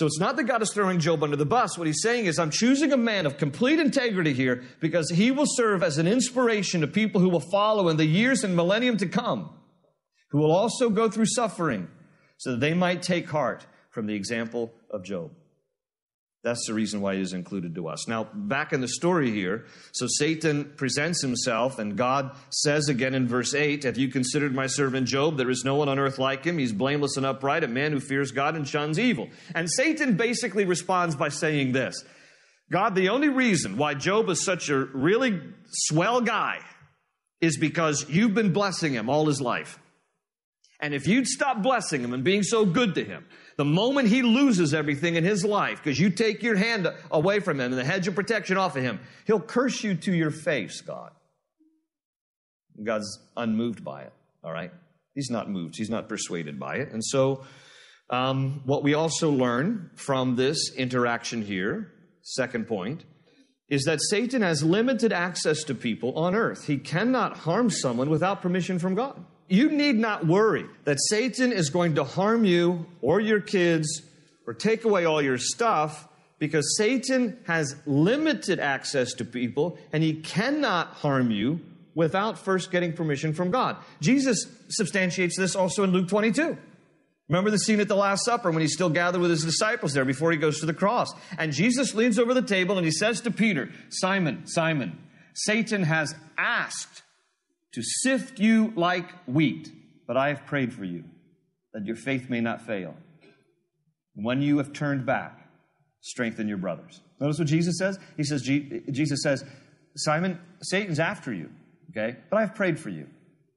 So 0.00 0.06
it's 0.06 0.18
not 0.18 0.36
that 0.36 0.44
God 0.44 0.62
is 0.62 0.72
throwing 0.72 0.98
Job 0.98 1.22
under 1.22 1.36
the 1.36 1.44
bus. 1.44 1.76
What 1.76 1.86
he's 1.86 2.00
saying 2.00 2.24
is, 2.24 2.38
I'm 2.38 2.48
choosing 2.48 2.90
a 2.90 2.96
man 2.96 3.26
of 3.26 3.36
complete 3.36 3.78
integrity 3.78 4.32
here 4.32 4.62
because 4.80 5.10
he 5.10 5.30
will 5.30 5.44
serve 5.46 5.82
as 5.82 5.98
an 5.98 6.06
inspiration 6.06 6.80
to 6.80 6.86
people 6.86 7.20
who 7.20 7.28
will 7.28 7.44
follow 7.52 7.90
in 7.90 7.98
the 7.98 8.06
years 8.06 8.42
and 8.42 8.56
millennium 8.56 8.96
to 8.96 9.06
come, 9.06 9.50
who 10.30 10.38
will 10.38 10.52
also 10.52 10.88
go 10.88 11.10
through 11.10 11.26
suffering 11.26 11.86
so 12.38 12.52
that 12.52 12.60
they 12.60 12.72
might 12.72 13.02
take 13.02 13.28
heart 13.28 13.66
from 13.90 14.06
the 14.06 14.14
example 14.14 14.72
of 14.90 15.04
Job. 15.04 15.32
That's 16.42 16.66
the 16.66 16.72
reason 16.72 17.02
why 17.02 17.16
he 17.16 17.20
is 17.20 17.34
included 17.34 17.74
to 17.74 17.88
us. 17.88 18.08
Now, 18.08 18.28
back 18.32 18.72
in 18.72 18.80
the 18.80 18.88
story 18.88 19.30
here, 19.30 19.66
so 19.92 20.06
Satan 20.08 20.72
presents 20.76 21.20
himself, 21.20 21.78
and 21.78 21.98
God 21.98 22.34
says 22.48 22.88
again 22.88 23.14
in 23.14 23.28
verse 23.28 23.54
8, 23.54 23.84
Have 23.84 23.98
you 23.98 24.08
considered 24.08 24.54
my 24.54 24.66
servant 24.66 25.06
Job? 25.06 25.36
There 25.36 25.50
is 25.50 25.64
no 25.66 25.74
one 25.74 25.90
on 25.90 25.98
earth 25.98 26.18
like 26.18 26.44
him. 26.44 26.56
He's 26.56 26.72
blameless 26.72 27.18
and 27.18 27.26
upright, 27.26 27.62
a 27.62 27.68
man 27.68 27.92
who 27.92 28.00
fears 28.00 28.30
God 28.30 28.56
and 28.56 28.66
shuns 28.66 28.98
evil. 28.98 29.28
And 29.54 29.70
Satan 29.70 30.16
basically 30.16 30.64
responds 30.64 31.14
by 31.14 31.28
saying 31.28 31.72
this 31.72 32.02
God, 32.70 32.94
the 32.94 33.10
only 33.10 33.28
reason 33.28 33.76
why 33.76 33.92
Job 33.92 34.30
is 34.30 34.42
such 34.42 34.70
a 34.70 34.78
really 34.78 35.40
swell 35.66 36.22
guy 36.22 36.60
is 37.42 37.58
because 37.58 38.06
you've 38.08 38.34
been 38.34 38.52
blessing 38.54 38.94
him 38.94 39.10
all 39.10 39.26
his 39.26 39.42
life. 39.42 39.78
And 40.80 40.94
if 40.94 41.06
you'd 41.06 41.26
stop 41.26 41.62
blessing 41.62 42.02
him 42.02 42.14
and 42.14 42.24
being 42.24 42.42
so 42.42 42.64
good 42.64 42.94
to 42.94 43.04
him, 43.04 43.26
the 43.60 43.64
moment 43.66 44.08
he 44.08 44.22
loses 44.22 44.72
everything 44.72 45.16
in 45.16 45.22
his 45.22 45.44
life, 45.44 45.82
because 45.84 46.00
you 46.00 46.08
take 46.08 46.42
your 46.42 46.56
hand 46.56 46.90
away 47.10 47.40
from 47.40 47.60
him 47.60 47.72
and 47.72 47.78
the 47.78 47.84
hedge 47.84 48.08
of 48.08 48.14
protection 48.14 48.56
off 48.56 48.74
of 48.74 48.82
him, 48.82 48.98
he'll 49.26 49.38
curse 49.38 49.84
you 49.84 49.94
to 49.96 50.14
your 50.14 50.30
face, 50.30 50.80
God. 50.80 51.10
God's 52.82 53.18
unmoved 53.36 53.84
by 53.84 54.04
it, 54.04 54.14
all 54.42 54.50
right? 54.50 54.72
He's 55.14 55.28
not 55.28 55.50
moved, 55.50 55.76
he's 55.76 55.90
not 55.90 56.08
persuaded 56.08 56.58
by 56.58 56.76
it. 56.76 56.90
And 56.90 57.04
so, 57.04 57.44
um, 58.08 58.62
what 58.64 58.82
we 58.82 58.94
also 58.94 59.30
learn 59.30 59.90
from 59.94 60.36
this 60.36 60.72
interaction 60.74 61.42
here, 61.42 61.92
second 62.22 62.66
point, 62.66 63.04
is 63.68 63.82
that 63.82 64.00
Satan 64.00 64.40
has 64.40 64.62
limited 64.62 65.12
access 65.12 65.64
to 65.64 65.74
people 65.74 66.18
on 66.18 66.34
earth. 66.34 66.64
He 66.64 66.78
cannot 66.78 67.36
harm 67.36 67.68
someone 67.68 68.08
without 68.08 68.40
permission 68.40 68.78
from 68.78 68.94
God. 68.94 69.22
You 69.50 69.68
need 69.68 69.96
not 69.96 70.28
worry 70.28 70.66
that 70.84 70.98
Satan 71.00 71.52
is 71.52 71.70
going 71.70 71.96
to 71.96 72.04
harm 72.04 72.44
you 72.44 72.86
or 73.02 73.20
your 73.20 73.40
kids 73.40 74.00
or 74.46 74.54
take 74.54 74.84
away 74.84 75.06
all 75.06 75.20
your 75.20 75.38
stuff 75.38 76.06
because 76.38 76.76
Satan 76.76 77.36
has 77.48 77.74
limited 77.84 78.60
access 78.60 79.12
to 79.14 79.24
people 79.24 79.76
and 79.92 80.04
he 80.04 80.14
cannot 80.14 80.94
harm 80.94 81.32
you 81.32 81.58
without 81.96 82.38
first 82.38 82.70
getting 82.70 82.92
permission 82.92 83.34
from 83.34 83.50
God. 83.50 83.76
Jesus 84.00 84.46
substantiates 84.68 85.36
this 85.36 85.56
also 85.56 85.82
in 85.82 85.90
Luke 85.90 86.06
22. 86.06 86.56
Remember 87.28 87.50
the 87.50 87.58
scene 87.58 87.80
at 87.80 87.88
the 87.88 87.96
Last 87.96 88.24
Supper 88.24 88.52
when 88.52 88.60
he's 88.60 88.74
still 88.74 88.88
gathered 88.88 89.20
with 89.20 89.32
his 89.32 89.44
disciples 89.44 89.92
there 89.92 90.04
before 90.04 90.30
he 90.30 90.38
goes 90.38 90.60
to 90.60 90.66
the 90.66 90.74
cross. 90.74 91.12
And 91.38 91.52
Jesus 91.52 91.92
leans 91.92 92.20
over 92.20 92.34
the 92.34 92.42
table 92.42 92.76
and 92.78 92.84
he 92.84 92.92
says 92.92 93.20
to 93.22 93.32
Peter, 93.32 93.72
Simon, 93.88 94.46
Simon, 94.46 94.96
Satan 95.34 95.82
has 95.82 96.14
asked 96.38 97.02
to 97.72 97.82
sift 97.82 98.38
you 98.38 98.72
like 98.76 99.10
wheat, 99.26 99.70
but 100.06 100.16
I 100.16 100.28
have 100.28 100.46
prayed 100.46 100.72
for 100.72 100.84
you 100.84 101.04
that 101.72 101.86
your 101.86 101.96
faith 101.96 102.28
may 102.28 102.40
not 102.40 102.62
fail. 102.62 102.94
When 104.14 104.42
you 104.42 104.58
have 104.58 104.72
turned 104.72 105.06
back, 105.06 105.48
strengthen 106.00 106.48
your 106.48 106.58
brothers. 106.58 107.00
Notice 107.20 107.38
what 107.38 107.48
Jesus 107.48 107.78
says? 107.78 107.98
He 108.16 108.24
says, 108.24 108.42
Jesus 108.42 109.22
says, 109.22 109.44
Simon, 109.96 110.40
Satan's 110.62 110.98
after 110.98 111.32
you, 111.32 111.50
okay? 111.90 112.16
But 112.30 112.38
I've 112.38 112.54
prayed 112.54 112.78
for 112.78 112.88
you. 112.88 113.06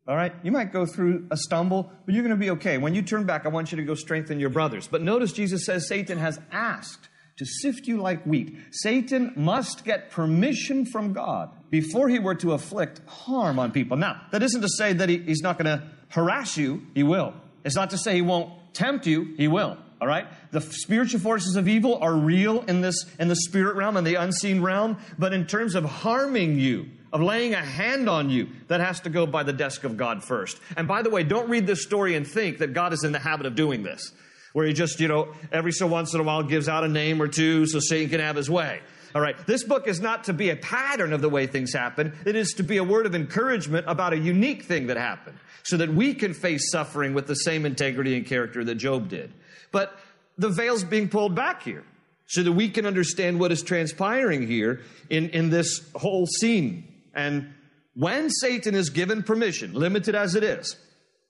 All 0.08 0.16
right? 0.16 0.34
You 0.44 0.52
might 0.52 0.74
go 0.74 0.86
through 0.86 1.28
a 1.32 1.38
stumble, 1.38 1.90
but 2.06 2.14
you're 2.14 2.24
going 2.24 2.38
to 2.38 2.40
be 2.40 2.52
okay. 2.52 2.78
When 2.78 2.94
you 2.94 3.02
turn 3.02 3.26
back, 3.26 3.46
I 3.46 3.50
want 3.50 3.72
you 3.72 3.78
to 3.78 3.84
go 3.84 3.96
strengthen 3.96 4.40
your 4.40 4.50
brothers. 4.50 4.88
But 4.88 5.02
notice 5.02 5.32
Jesus 5.32 5.66
says 5.66 5.88
Satan 5.88 6.18
has 6.18 6.40
asked 6.52 7.08
to 7.38 7.46
sift 7.46 7.88
you 7.88 7.98
like 7.98 8.24
wheat. 8.26 8.56
Satan 8.72 9.34
must 9.36 9.84
get 9.86 10.12
permission 10.12 10.86
from 10.86 11.14
God 11.14 11.50
before 11.70 12.10
he 12.10 12.20
were 12.20 12.36
to 12.36 12.54
afflict 12.54 13.02
harm 13.08 13.58
on 13.60 13.72
people. 13.72 13.98
Now, 13.98 14.22
that 14.32 14.44
isn't 14.44 14.62
to 14.62 14.70
say 14.70 14.94
that 14.94 15.10
he, 15.10 15.18
he's 15.18 15.42
not 15.42 15.58
going 15.58 15.78
to 15.78 15.84
harass 16.10 16.58
you, 16.58 16.84
he 16.94 17.04
will. 17.04 17.34
It's 17.64 17.76
not 17.76 17.90
to 17.90 17.98
say 17.98 18.16
he 18.16 18.22
won't 18.22 18.52
tempt 18.74 19.08
you, 19.08 19.34
he 19.38 19.48
will. 19.48 19.78
All 20.00 20.08
right? 20.08 20.28
The 20.52 20.62
spiritual 20.62 21.22
forces 21.22 21.56
of 21.56 21.68
evil 21.68 21.98
are 21.98 22.14
real 22.14 22.62
in 22.64 22.82
this 22.82 23.06
in 23.20 23.30
the 23.30 23.38
spirit 23.38 23.78
realm 23.78 23.96
and 23.96 24.06
the 24.06 24.16
unseen 24.16 24.62
realm, 24.62 24.98
but 25.18 25.34
in 25.34 25.48
terms 25.48 25.76
of 25.76 25.86
harming 25.86 26.60
you, 26.60 26.90
of 27.14 27.22
laying 27.22 27.54
a 27.54 27.64
hand 27.64 28.10
on 28.10 28.30
you, 28.30 28.50
that 28.68 28.82
has 28.82 29.00
to 29.02 29.10
go 29.10 29.26
by 29.26 29.44
the 29.44 29.54
desk 29.54 29.84
of 29.86 29.96
God 29.96 30.24
first. 30.24 30.60
And 30.76 30.88
by 30.88 31.04
the 31.04 31.10
way, 31.10 31.24
don't 31.24 31.50
read 31.50 31.66
this 31.66 31.84
story 31.84 32.16
and 32.16 32.28
think 32.28 32.58
that 32.58 32.74
God 32.74 32.92
is 32.92 33.04
in 33.04 33.14
the 33.14 33.20
habit 33.20 33.46
of 33.46 33.56
doing 33.56 33.84
this, 33.84 34.12
where 34.54 34.66
he 34.66 34.74
just, 34.74 35.00
you 35.00 35.08
know, 35.08 35.34
every 35.52 35.72
so 35.72 35.86
once 35.86 36.14
in 36.14 36.20
a 36.20 36.24
while 36.24 36.44
gives 36.44 36.70
out 36.70 36.84
a 36.84 36.88
name 36.88 37.22
or 37.22 37.28
two 37.28 37.66
so 37.66 37.80
Satan 37.80 38.10
can 38.10 38.20
have 38.20 38.36
his 38.36 38.50
way. 38.50 38.80
All 39.16 39.22
right, 39.22 39.36
this 39.46 39.64
book 39.64 39.88
is 39.88 40.00
not 40.00 40.24
to 40.24 40.34
be 40.34 40.50
a 40.50 40.56
pattern 40.56 41.14
of 41.14 41.22
the 41.22 41.30
way 41.30 41.46
things 41.46 41.74
happen. 41.74 42.14
It 42.26 42.36
is 42.36 42.54
to 42.54 42.64
be 42.64 42.78
a 42.78 42.84
word 42.84 43.06
of 43.06 43.14
encouragement 43.14 43.86
about 43.88 44.14
a 44.14 44.18
unique 44.18 44.64
thing 44.64 44.88
that 44.88 44.98
happened 44.98 45.38
so 45.62 45.78
that 45.78 45.94
we 45.94 46.16
can 46.16 46.34
face 46.34 46.72
suffering 46.72 47.14
with 47.14 47.28
the 47.28 47.36
same 47.36 47.66
integrity 47.66 48.16
and 48.16 48.26
character 48.26 48.64
that 48.64 48.76
Job 48.76 49.10
did. 49.10 49.32
But 49.72 49.98
the 50.38 50.50
veil's 50.50 50.84
being 50.84 51.10
pulled 51.10 51.36
back 51.36 51.62
here 51.62 51.84
so 52.28 52.42
that 52.42 52.52
we 52.52 52.70
can 52.70 52.88
understand 52.88 53.40
what 53.40 53.52
is 53.52 53.62
transpiring 53.62 54.48
here 54.48 54.82
in, 55.10 55.30
in 55.30 55.52
this 55.52 55.88
whole 55.96 56.26
scene. 56.26 56.88
And 57.14 57.54
when 57.94 58.32
Satan 58.32 58.74
is 58.74 58.90
given 58.90 59.22
permission, 59.22 59.74
limited 59.74 60.16
as 60.16 60.34
it 60.34 60.44
is, 60.44 60.76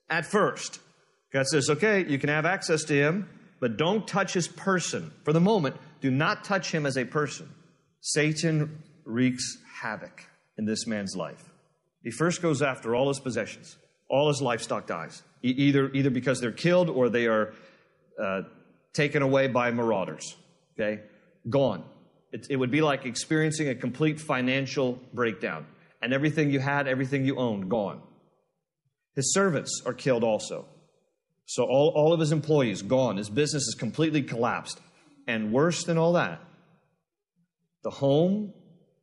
at 0.10 0.26
first, 0.26 0.80
God 1.34 1.48
says, 1.48 1.70
okay, 1.70 2.06
you 2.06 2.20
can 2.20 2.30
have 2.30 2.46
access 2.46 2.84
to 2.86 2.94
him, 2.94 3.28
but 3.60 3.76
don't 3.76 4.08
touch 4.08 4.34
his 4.34 4.48
person. 4.48 5.12
For 5.24 5.34
the 5.34 5.40
moment, 5.40 5.76
do 6.00 6.12
not 6.12 6.44
touch 6.44 6.72
him 6.72 6.86
as 6.86 6.96
a 6.96 7.06
person. 7.06 7.50
Satan 8.02 8.84
wreaks 9.04 9.58
havoc 9.82 10.26
in 10.58 10.66
this 10.66 10.86
man's 10.86 11.16
life. 11.16 11.50
He 12.04 12.12
first 12.12 12.42
goes 12.42 12.62
after 12.62 12.96
all 12.96 13.08
his 13.08 13.20
possessions, 13.20 13.78
all 14.10 14.28
his 14.28 14.42
livestock 14.42 14.86
dies, 14.86 15.24
either, 15.42 15.90
either 15.94 16.10
because 16.10 16.40
they're 16.40 16.52
killed 16.52 16.90
or 16.90 17.10
they 17.10 17.26
are 17.26 17.54
uh, 18.22 18.42
taken 18.94 19.22
away 19.22 19.48
by 19.48 19.72
marauders. 19.72 20.36
Okay? 20.80 21.02
Gone. 21.50 21.84
It, 22.32 22.48
it 22.50 22.56
would 22.58 22.72
be 22.72 22.82
like 22.82 23.06
experiencing 23.06 23.70
a 23.70 23.76
complete 23.76 24.20
financial 24.20 25.00
breakdown. 25.14 25.66
And 26.02 26.14
everything 26.14 26.52
you 26.52 26.60
had, 26.60 26.88
everything 26.88 27.26
you 27.26 27.38
owned, 27.38 27.70
gone. 27.70 28.02
His 29.16 29.34
servants 29.34 29.82
are 29.86 29.94
killed 29.94 30.24
also. 30.24 30.66
So 31.54 31.66
all, 31.66 31.90
all 31.90 32.14
of 32.14 32.20
his 32.20 32.32
employees 32.32 32.82
gone. 32.82 33.18
His 33.18 33.30
business 33.30 33.68
is 33.68 33.76
completely 33.76 34.24
collapsed. 34.24 34.80
And 35.28 35.54
worse 35.54 35.84
than 35.84 36.00
all 36.00 36.14
that, 36.14 36.42
the 37.84 37.92
home 37.92 38.56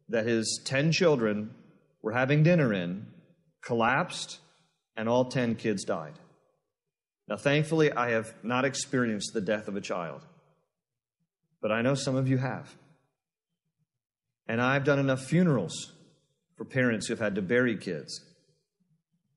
that 0.08 0.26
his 0.26 0.60
10 0.64 0.90
children 0.90 1.54
were 2.02 2.10
having 2.10 2.42
dinner 2.42 2.74
in 2.74 3.06
collapsed, 3.62 4.40
and 4.96 5.08
all 5.08 5.26
10 5.26 5.54
kids 5.54 5.84
died. 5.84 6.14
Now, 7.28 7.36
thankfully, 7.36 7.92
I 7.92 8.10
have 8.10 8.34
not 8.42 8.64
experienced 8.64 9.30
the 9.32 9.40
death 9.40 9.68
of 9.68 9.76
a 9.76 9.80
child, 9.80 10.26
but 11.62 11.70
I 11.70 11.82
know 11.82 11.94
some 11.94 12.16
of 12.16 12.26
you 12.26 12.38
have. 12.38 12.74
And 14.48 14.60
I've 14.60 14.82
done 14.82 14.98
enough 14.98 15.22
funerals 15.22 15.92
for 16.56 16.64
parents 16.64 17.06
who've 17.06 17.16
had 17.20 17.36
to 17.36 17.42
bury 17.42 17.76
kids 17.76 18.29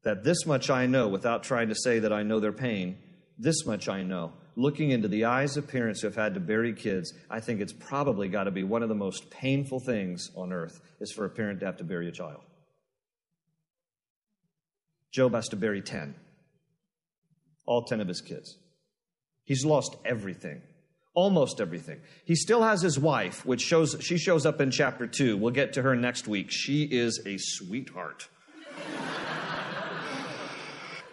that 0.04 0.24
this 0.24 0.46
much 0.46 0.70
I 0.70 0.86
know 0.86 1.08
without 1.08 1.44
trying 1.44 1.70
to 1.70 1.76
say 1.76 2.00
that 2.00 2.14
I 2.14 2.24
know 2.24 2.40
their 2.40 2.52
pain. 2.52 2.98
This 3.38 3.66
much 3.66 3.90
I 3.90 4.04
know. 4.04 4.34
Looking 4.56 4.92
into 4.92 5.08
the 5.08 5.26
eyes 5.26 5.58
of 5.58 5.68
parents 5.68 6.02
who 6.02 6.08
have 6.08 6.16
had 6.16 6.36
to 6.36 6.40
bury 6.40 6.74
kids, 6.74 7.14
I 7.30 7.40
think 7.40 7.60
it's 7.62 7.74
probably 7.74 8.28
got 8.28 8.44
to 8.44 8.52
be 8.52 8.64
one 8.64 8.84
of 8.84 8.90
the 8.90 8.96
most 8.96 9.30
painful 9.32 9.80
things 9.80 10.30
on 10.36 10.54
earth 10.54 10.80
is 11.00 11.12
for 11.12 11.26
a 11.26 11.30
parent 11.30 11.60
to 11.62 11.66
have 11.66 11.78
to 11.78 11.84
bury 11.84 12.08
a 12.08 12.12
child. 12.12 12.42
Job 15.12 15.34
has 15.34 15.48
to 15.50 15.56
bury 15.56 15.82
10 15.82 16.16
all 17.66 17.84
10 17.84 18.02
of 18.02 18.08
his 18.08 18.22
kids. 18.22 18.58
He's 19.46 19.66
lost 19.66 19.96
everything, 20.06 20.62
almost 21.14 21.60
everything. 21.60 22.00
He 22.26 22.36
still 22.36 22.64
has 22.64 22.82
his 22.82 22.98
wife, 22.98 23.46
which 23.46 23.62
shows 23.62 23.98
she 24.00 24.18
shows 24.18 24.46
up 24.46 24.62
in 24.62 24.72
chapter 24.72 25.08
2. 25.08 25.38
We'll 25.38 25.54
get 25.54 25.74
to 25.74 25.82
her 25.82 25.96
next 25.96 26.28
week. 26.28 26.48
She 26.50 26.84
is 26.84 27.22
a 27.26 27.38
sweetheart. 27.38 28.28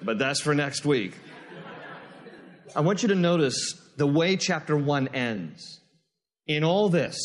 But 0.02 0.18
that's 0.18 0.40
for 0.40 0.54
next 0.54 0.84
week. 0.84 1.14
I 2.74 2.80
want 2.80 3.02
you 3.02 3.08
to 3.08 3.14
notice 3.14 3.74
the 3.96 4.06
way 4.06 4.36
chapter 4.36 4.76
1 4.76 5.08
ends. 5.08 5.80
In 6.46 6.64
all 6.64 6.88
this, 6.88 7.16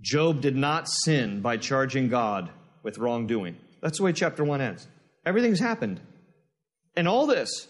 Job 0.00 0.40
did 0.40 0.56
not 0.56 0.88
sin 0.88 1.40
by 1.40 1.56
charging 1.56 2.08
God 2.08 2.50
with 2.82 2.98
wrongdoing. 2.98 3.56
That's 3.80 3.98
the 3.98 4.04
way 4.04 4.12
chapter 4.12 4.44
1 4.44 4.60
ends. 4.60 4.86
Everything's 5.24 5.60
happened. 5.60 6.00
And 6.96 7.08
all 7.08 7.26
this, 7.26 7.68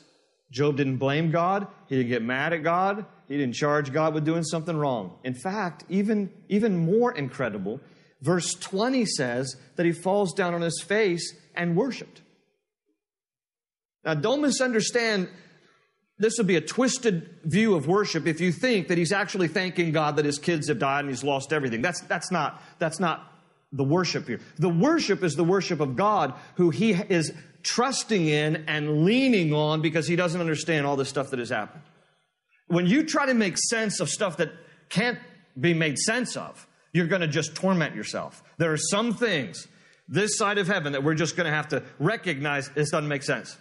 Job 0.51 0.77
didn't 0.77 0.99
blame 0.99 1.31
God. 1.31 1.67
He 1.89 1.97
didn't 1.97 2.11
get 2.11 2.23
mad 2.23 2.53
at 2.53 2.63
God. 2.63 3.07
He 3.29 3.37
didn't 3.37 3.55
charge 3.55 3.93
God 3.93 4.15
with 4.15 4.25
doing 4.25 4.43
something 4.43 4.77
wrong. 4.77 5.19
In 5.25 5.35
fact, 5.35 5.85
even, 5.89 6.31
even 6.49 6.77
more 6.77 7.13
incredible, 7.13 7.81
verse 8.21 8.55
20 8.55 9.07
says 9.07 9.57
that 9.77 9.87
he 9.87 9.93
falls 9.93 10.35
down 10.35 10.55
on 10.55 10.61
his 10.61 10.83
face 10.83 11.35
and 11.55 11.77
worshiped. 11.77 12.21
Now, 14.05 14.15
don't 14.15 14.41
misunderstand. 14.41 15.29
This 16.19 16.39
would 16.39 16.47
be 16.47 16.57
a 16.57 16.61
twisted 16.61 17.41
view 17.45 17.75
of 17.75 17.87
worship 17.87 18.27
if 18.27 18.41
you 18.41 18.53
think 18.53 18.89
that 18.89 18.99
he's 18.99 19.13
actually 19.13 19.49
thanking 19.49 19.93
God 19.93 20.17
that 20.17 20.25
his 20.25 20.39
kids 20.39 20.69
have 20.69 20.79
died 20.79 21.01
and 21.01 21.09
he's 21.09 21.25
lost 21.25 21.53
everything. 21.53 21.83
That's, 21.83 22.01
that's, 22.03 22.31
not, 22.31 22.63
that's 22.79 23.01
not 23.01 23.33
the 23.73 23.85
worship 23.85 24.27
here. 24.27 24.41
The 24.59 24.69
worship 24.69 25.23
is 25.23 25.35
the 25.35 25.45
worship 25.45 25.81
of 25.81 25.97
God 25.97 26.35
who 26.57 26.71
he 26.71 26.93
is 26.93 27.33
trusting 27.63 28.27
in 28.27 28.65
and 28.69 29.05
leaning 29.05 29.53
on 29.53 29.81
because 29.81 30.07
he 30.07 30.17
doesn't 30.17 30.41
understand 30.41 30.87
all 30.87 30.97
the 30.97 31.05
stuff 31.05 31.31
that 31.31 31.39
has 31.39 31.51
happened. 31.51 31.83
When 32.67 32.87
you 32.87 33.05
try 33.05 33.27
to 33.27 33.35
make 33.35 33.57
sense 33.59 34.01
of 34.01 34.09
stuff 34.09 34.37
that 34.39 34.51
can't 34.89 35.19
be 35.59 35.75
made 35.75 35.99
sense 35.99 36.37
of, 36.37 36.67
you're 36.93 37.07
going 37.07 37.21
to 37.21 37.29
just 37.29 37.55
torment 37.55 37.95
yourself. 37.95 38.43
There 38.59 38.73
are 38.73 38.79
some 38.79 39.15
things 39.15 39.67
this 40.09 40.37
side 40.37 40.59
of 40.59 40.67
heaven 40.67 40.93
that 40.93 41.03
we're 41.03 41.15
just 41.15 41.37
going 41.37 41.51
to 41.51 41.57
have 41.57 41.69
to 41.69 41.83
recognize 41.99 42.69
this 42.71 42.91
doesn't 42.91 43.09
make 43.09 43.23
sense. 43.23 43.57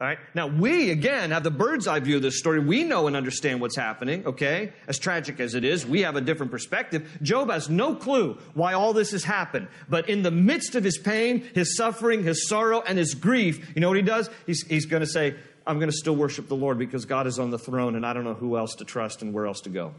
All 0.00 0.06
right? 0.06 0.18
Now, 0.32 0.46
we, 0.46 0.90
again, 0.90 1.32
have 1.32 1.42
the 1.42 1.50
bird's 1.50 1.88
eye 1.88 1.98
view 1.98 2.16
of 2.16 2.22
this 2.22 2.38
story. 2.38 2.60
We 2.60 2.84
know 2.84 3.08
and 3.08 3.16
understand 3.16 3.60
what's 3.60 3.74
happening, 3.74 4.24
okay? 4.26 4.72
As 4.86 4.96
tragic 4.96 5.40
as 5.40 5.54
it 5.54 5.64
is, 5.64 5.84
we 5.84 6.02
have 6.02 6.14
a 6.14 6.20
different 6.20 6.52
perspective. 6.52 7.18
Job 7.20 7.50
has 7.50 7.68
no 7.68 7.96
clue 7.96 8.38
why 8.54 8.74
all 8.74 8.92
this 8.92 9.10
has 9.10 9.24
happened. 9.24 9.66
But 9.88 10.08
in 10.08 10.22
the 10.22 10.30
midst 10.30 10.76
of 10.76 10.84
his 10.84 10.98
pain, 10.98 11.42
his 11.52 11.76
suffering, 11.76 12.22
his 12.22 12.48
sorrow, 12.48 12.80
and 12.80 12.96
his 12.96 13.14
grief, 13.14 13.72
you 13.74 13.80
know 13.80 13.88
what 13.88 13.96
he 13.96 14.04
does? 14.04 14.30
He's, 14.46 14.64
he's 14.68 14.86
going 14.86 15.00
to 15.00 15.06
say, 15.06 15.34
I'm 15.66 15.80
going 15.80 15.90
to 15.90 15.96
still 15.96 16.14
worship 16.14 16.46
the 16.46 16.56
Lord 16.56 16.78
because 16.78 17.04
God 17.04 17.26
is 17.26 17.40
on 17.40 17.50
the 17.50 17.58
throne 17.58 17.96
and 17.96 18.06
I 18.06 18.12
don't 18.12 18.24
know 18.24 18.34
who 18.34 18.56
else 18.56 18.76
to 18.76 18.84
trust 18.84 19.22
and 19.22 19.34
where 19.34 19.46
else 19.46 19.62
to 19.62 19.68
go. 19.68 19.94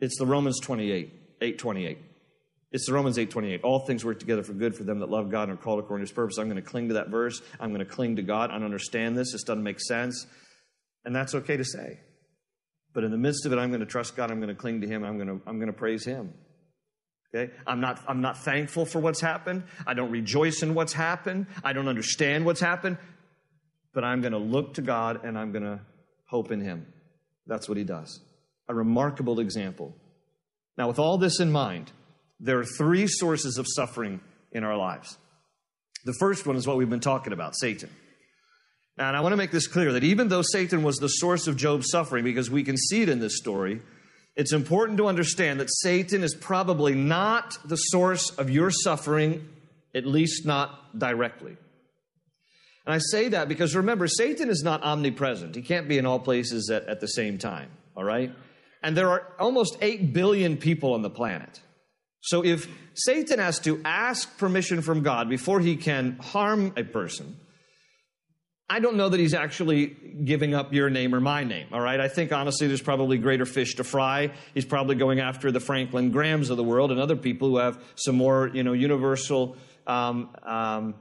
It's 0.00 0.18
the 0.18 0.26
Romans 0.26 0.60
28, 0.60 1.06
828. 1.40 1.98
It's 2.74 2.86
the 2.86 2.92
Romans 2.92 3.16
8:28. 3.18 3.60
All 3.62 3.78
things 3.78 4.04
work 4.04 4.18
together 4.18 4.42
for 4.42 4.52
good 4.52 4.74
for 4.74 4.82
them 4.82 4.98
that 4.98 5.08
love 5.08 5.30
God 5.30 5.48
and 5.48 5.56
are 5.56 5.62
called 5.62 5.78
according 5.78 6.04
to 6.04 6.10
his 6.10 6.12
purpose. 6.12 6.38
I'm 6.38 6.48
going 6.48 6.56
to 6.56 6.68
cling 6.68 6.88
to 6.88 6.94
that 6.94 7.08
verse. 7.08 7.40
I'm 7.60 7.68
going 7.68 7.86
to 7.86 7.90
cling 7.90 8.16
to 8.16 8.22
God. 8.22 8.50
I 8.50 8.54
don't 8.54 8.64
understand 8.64 9.16
this. 9.16 9.30
This 9.30 9.44
doesn't 9.44 9.62
make 9.62 9.80
sense. 9.80 10.26
And 11.04 11.14
that's 11.14 11.36
okay 11.36 11.56
to 11.56 11.64
say. 11.64 12.00
But 12.92 13.04
in 13.04 13.12
the 13.12 13.16
midst 13.16 13.46
of 13.46 13.52
it, 13.52 13.60
I'm 13.60 13.68
going 13.68 13.78
to 13.78 13.86
trust 13.86 14.16
God. 14.16 14.32
I'm 14.32 14.40
going 14.40 14.48
to 14.48 14.56
cling 14.56 14.80
to 14.80 14.88
him. 14.88 15.04
I'm 15.04 15.16
going 15.18 15.28
to, 15.28 15.40
I'm 15.46 15.58
going 15.58 15.68
to 15.68 15.72
praise 15.72 16.04
him. 16.04 16.34
Okay? 17.32 17.52
I'm 17.64 17.80
not, 17.80 18.02
I'm 18.08 18.20
not 18.20 18.38
thankful 18.38 18.86
for 18.86 18.98
what's 18.98 19.20
happened. 19.20 19.62
I 19.86 19.94
don't 19.94 20.10
rejoice 20.10 20.64
in 20.64 20.74
what's 20.74 20.94
happened. 20.94 21.46
I 21.62 21.74
don't 21.74 21.86
understand 21.86 22.44
what's 22.44 22.60
happened. 22.60 22.98
But 23.92 24.02
I'm 24.02 24.20
going 24.20 24.32
to 24.32 24.38
look 24.38 24.74
to 24.74 24.82
God 24.82 25.24
and 25.24 25.38
I'm 25.38 25.52
going 25.52 25.62
to 25.62 25.78
hope 26.26 26.50
in 26.50 26.60
him. 26.60 26.92
That's 27.46 27.68
what 27.68 27.78
he 27.78 27.84
does. 27.84 28.20
A 28.68 28.74
remarkable 28.74 29.38
example. 29.38 29.94
Now, 30.76 30.88
with 30.88 30.98
all 30.98 31.18
this 31.18 31.38
in 31.38 31.52
mind, 31.52 31.92
there 32.44 32.58
are 32.58 32.64
three 32.64 33.06
sources 33.06 33.56
of 33.56 33.66
suffering 33.66 34.20
in 34.52 34.64
our 34.64 34.76
lives. 34.76 35.16
The 36.04 36.12
first 36.20 36.46
one 36.46 36.56
is 36.56 36.66
what 36.66 36.76
we've 36.76 36.90
been 36.90 37.00
talking 37.00 37.32
about 37.32 37.56
Satan. 37.56 37.88
And 38.98 39.16
I 39.16 39.20
want 39.20 39.32
to 39.32 39.38
make 39.38 39.50
this 39.50 39.66
clear 39.66 39.92
that 39.94 40.04
even 40.04 40.28
though 40.28 40.42
Satan 40.42 40.82
was 40.82 40.98
the 40.98 41.08
source 41.08 41.46
of 41.46 41.56
Job's 41.56 41.90
suffering, 41.90 42.22
because 42.22 42.50
we 42.50 42.62
can 42.62 42.76
see 42.76 43.00
it 43.00 43.08
in 43.08 43.18
this 43.18 43.38
story, 43.38 43.80
it's 44.36 44.52
important 44.52 44.98
to 44.98 45.06
understand 45.06 45.58
that 45.60 45.70
Satan 45.70 46.22
is 46.22 46.34
probably 46.34 46.94
not 46.94 47.56
the 47.64 47.76
source 47.76 48.28
of 48.30 48.50
your 48.50 48.70
suffering, 48.70 49.48
at 49.94 50.04
least 50.04 50.44
not 50.44 50.98
directly. 50.98 51.56
And 52.84 52.94
I 52.94 52.98
say 52.98 53.28
that 53.30 53.48
because 53.48 53.74
remember, 53.74 54.06
Satan 54.06 54.50
is 54.50 54.62
not 54.62 54.82
omnipresent. 54.82 55.54
He 55.56 55.62
can't 55.62 55.88
be 55.88 55.96
in 55.96 56.04
all 56.04 56.18
places 56.18 56.68
at, 56.68 56.86
at 56.88 57.00
the 57.00 57.08
same 57.08 57.38
time, 57.38 57.70
all 57.96 58.04
right? 58.04 58.30
And 58.82 58.94
there 58.94 59.08
are 59.08 59.32
almost 59.38 59.78
8 59.80 60.12
billion 60.12 60.58
people 60.58 60.92
on 60.92 61.00
the 61.00 61.08
planet. 61.08 61.62
So 62.24 62.42
if 62.42 62.66
Satan 62.94 63.38
has 63.38 63.58
to 63.60 63.82
ask 63.84 64.38
permission 64.38 64.80
from 64.80 65.02
God 65.02 65.28
before 65.28 65.60
he 65.60 65.76
can 65.76 66.16
harm 66.16 66.72
a 66.74 66.82
person, 66.82 67.36
I 68.68 68.80
don't 68.80 68.96
know 68.96 69.10
that 69.10 69.20
he's 69.20 69.34
actually 69.34 69.88
giving 70.24 70.54
up 70.54 70.72
your 70.72 70.88
name 70.88 71.14
or 71.14 71.20
my 71.20 71.44
name, 71.44 71.66
all 71.70 71.82
right? 71.82 72.00
I 72.00 72.08
think 72.08 72.32
honestly 72.32 72.66
there's 72.66 72.80
probably 72.80 73.18
greater 73.18 73.44
fish 73.44 73.74
to 73.74 73.84
fry. 73.84 74.32
He's 74.54 74.64
probably 74.64 74.94
going 74.94 75.20
after 75.20 75.52
the 75.52 75.60
Franklin 75.60 76.12
Grahams 76.12 76.48
of 76.48 76.56
the 76.56 76.64
world 76.64 76.90
and 76.90 76.98
other 76.98 77.14
people 77.14 77.50
who 77.50 77.58
have 77.58 77.78
some 77.94 78.16
more, 78.16 78.48
you 78.54 78.62
know, 78.62 78.72
universal 78.72 79.58
um, 79.86 80.30
um, 80.44 80.94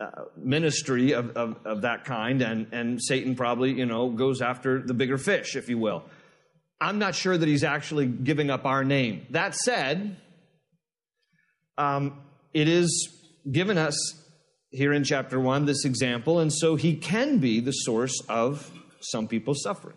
uh, 0.00 0.24
ministry 0.36 1.12
of, 1.12 1.30
of, 1.36 1.64
of 1.64 1.82
that 1.82 2.04
kind, 2.04 2.42
and, 2.42 2.66
and 2.72 3.00
Satan 3.00 3.36
probably, 3.36 3.72
you 3.72 3.86
know, 3.86 4.10
goes 4.10 4.42
after 4.42 4.82
the 4.82 4.94
bigger 4.94 5.16
fish, 5.16 5.54
if 5.54 5.68
you 5.68 5.78
will. 5.78 6.02
I'm 6.80 6.98
not 6.98 7.14
sure 7.14 7.38
that 7.38 7.48
he's 7.48 7.64
actually 7.64 8.06
giving 8.06 8.50
up 8.50 8.66
our 8.66 8.82
name. 8.82 9.26
That 9.30 9.54
said, 9.54 10.16
um, 11.78 12.20
it 12.52 12.68
is 12.68 13.10
given 13.50 13.78
us 13.78 13.96
here 14.70 14.92
in 14.92 15.04
chapter 15.04 15.38
1 15.40 15.64
this 15.64 15.84
example, 15.84 16.40
and 16.40 16.52
so 16.52 16.76
he 16.76 16.96
can 16.96 17.38
be 17.38 17.60
the 17.60 17.72
source 17.72 18.20
of 18.28 18.70
some 19.00 19.28
people's 19.28 19.62
suffering, 19.62 19.96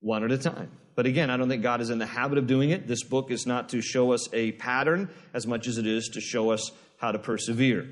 one 0.00 0.24
at 0.24 0.32
a 0.32 0.38
time. 0.38 0.70
But 0.94 1.06
again, 1.06 1.30
I 1.30 1.36
don't 1.36 1.48
think 1.48 1.62
God 1.62 1.80
is 1.80 1.90
in 1.90 1.98
the 1.98 2.06
habit 2.06 2.38
of 2.38 2.46
doing 2.46 2.70
it. 2.70 2.86
This 2.86 3.02
book 3.02 3.30
is 3.30 3.46
not 3.46 3.70
to 3.70 3.80
show 3.80 4.12
us 4.12 4.28
a 4.32 4.52
pattern 4.52 5.08
as 5.32 5.46
much 5.46 5.66
as 5.66 5.78
it 5.78 5.86
is 5.86 6.08
to 6.14 6.20
show 6.20 6.50
us 6.50 6.70
how 6.98 7.12
to 7.12 7.18
persevere. 7.18 7.88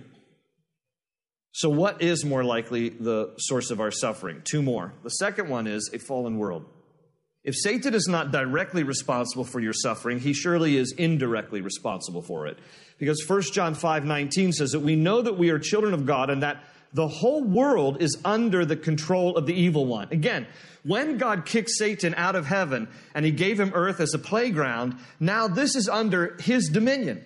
So, 1.52 1.68
what 1.68 2.00
is 2.02 2.24
more 2.24 2.44
likely 2.44 2.90
the 2.90 3.34
source 3.38 3.70
of 3.70 3.80
our 3.80 3.90
suffering? 3.90 4.42
Two 4.44 4.62
more. 4.62 4.92
The 5.02 5.10
second 5.10 5.48
one 5.48 5.66
is 5.66 5.90
a 5.92 5.98
fallen 5.98 6.38
world. 6.38 6.66
If 7.42 7.54
Satan 7.56 7.94
is 7.94 8.06
not 8.06 8.32
directly 8.32 8.82
responsible 8.82 9.44
for 9.44 9.61
your 9.61 9.73
suffering, 9.73 10.20
he 10.20 10.35
surely 10.35 10.76
is 10.76 10.92
indirectly 10.92 11.62
responsible 11.62 12.20
for 12.20 12.47
it. 12.47 12.59
Because 12.99 13.25
1 13.26 13.42
John 13.52 13.75
5 13.75 14.04
19 14.04 14.52
says 14.52 14.73
that 14.73 14.80
we 14.80 14.94
know 14.94 15.23
that 15.23 15.38
we 15.38 15.50
are 15.50 15.59
children 15.59 15.94
of 15.94 16.04
God 16.04 16.28
and 16.28 16.42
that 16.42 16.62
the 16.92 17.09
whole 17.09 17.42
world 17.42 18.02
is 18.02 18.18
under 18.25 18.64
the 18.64 18.76
control 18.76 19.37
of 19.37 19.47
the 19.47 19.54
evil 19.54 19.87
one. 19.87 20.09
Again, 20.11 20.47
when 20.82 21.18
God 21.18 21.47
kicked 21.47 21.70
Satan 21.70 22.14
out 22.16 22.37
of 22.37 22.47
heaven 22.47 22.88
and 23.14 23.25
he 23.25 23.30
gave 23.30 23.59
him 23.59 23.73
earth 23.75 24.00
as 24.00 24.12
a 24.12 24.18
playground, 24.18 24.97
now 25.18 25.47
this 25.47 25.76
is 25.76 25.88
under 25.88 26.37
his 26.40 26.68
dominion. 26.68 27.25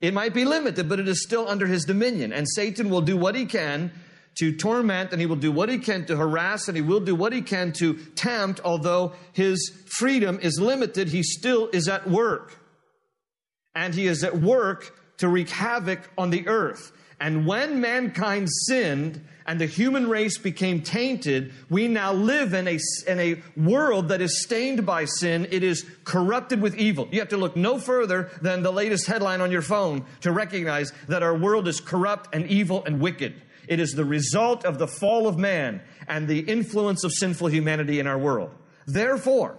It 0.00 0.12
might 0.12 0.34
be 0.34 0.44
limited, 0.44 0.88
but 0.88 1.00
it 1.00 1.08
is 1.08 1.22
still 1.22 1.48
under 1.48 1.66
his 1.66 1.84
dominion. 1.84 2.32
And 2.32 2.46
Satan 2.48 2.90
will 2.90 3.00
do 3.00 3.16
what 3.16 3.34
he 3.34 3.46
can 3.46 3.92
to 4.36 4.56
torment 4.56 5.12
and 5.12 5.20
he 5.20 5.26
will 5.26 5.36
do 5.36 5.52
what 5.52 5.68
he 5.68 5.78
can 5.78 6.06
to 6.06 6.16
harass 6.16 6.68
and 6.68 6.76
he 6.76 6.82
will 6.82 7.00
do 7.00 7.14
what 7.14 7.32
he 7.32 7.42
can 7.42 7.72
to 7.72 7.94
tempt, 8.14 8.60
although 8.64 9.12
his 9.32 9.72
freedom 9.86 10.38
is 10.40 10.58
limited, 10.60 11.08
he 11.08 11.22
still 11.22 11.68
is 11.72 11.88
at 11.88 12.08
work. 12.08 12.58
And 13.74 13.94
he 13.94 14.06
is 14.06 14.24
at 14.24 14.40
work 14.40 14.98
to 15.18 15.28
wreak 15.28 15.50
havoc 15.50 16.10
on 16.16 16.30
the 16.30 16.46
earth. 16.48 16.92
And 17.20 17.46
when 17.46 17.80
mankind 17.80 18.48
sinned 18.50 19.24
and 19.46 19.60
the 19.60 19.66
human 19.66 20.08
race 20.08 20.38
became 20.38 20.82
tainted, 20.82 21.52
we 21.70 21.86
now 21.86 22.12
live 22.12 22.52
in 22.52 22.66
a, 22.66 22.80
in 23.06 23.20
a 23.20 23.40
world 23.56 24.08
that 24.08 24.20
is 24.20 24.42
stained 24.42 24.84
by 24.84 25.04
sin. 25.04 25.46
It 25.52 25.62
is 25.62 25.86
corrupted 26.02 26.60
with 26.60 26.76
evil. 26.76 27.08
You 27.12 27.20
have 27.20 27.28
to 27.28 27.36
look 27.36 27.56
no 27.56 27.78
further 27.78 28.30
than 28.40 28.64
the 28.64 28.72
latest 28.72 29.06
headline 29.06 29.40
on 29.40 29.52
your 29.52 29.62
phone 29.62 30.04
to 30.22 30.32
recognize 30.32 30.92
that 31.06 31.22
our 31.22 31.36
world 31.36 31.68
is 31.68 31.80
corrupt 31.80 32.34
and 32.34 32.44
evil 32.48 32.84
and 32.84 33.00
wicked. 33.00 33.40
It 33.68 33.80
is 33.80 33.92
the 33.92 34.04
result 34.04 34.64
of 34.64 34.78
the 34.78 34.88
fall 34.88 35.26
of 35.26 35.38
man 35.38 35.80
and 36.08 36.26
the 36.26 36.40
influence 36.40 37.04
of 37.04 37.12
sinful 37.12 37.48
humanity 37.48 38.00
in 38.00 38.06
our 38.06 38.18
world. 38.18 38.50
Therefore, 38.86 39.56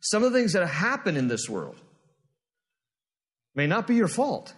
some 0.00 0.24
of 0.24 0.32
the 0.32 0.38
things 0.38 0.52
that 0.52 0.66
happen 0.66 1.16
in 1.16 1.28
this 1.28 1.48
world 1.48 1.76
may 3.54 3.66
not 3.66 3.86
be 3.86 3.94
your 3.94 4.08
fault. 4.08 4.54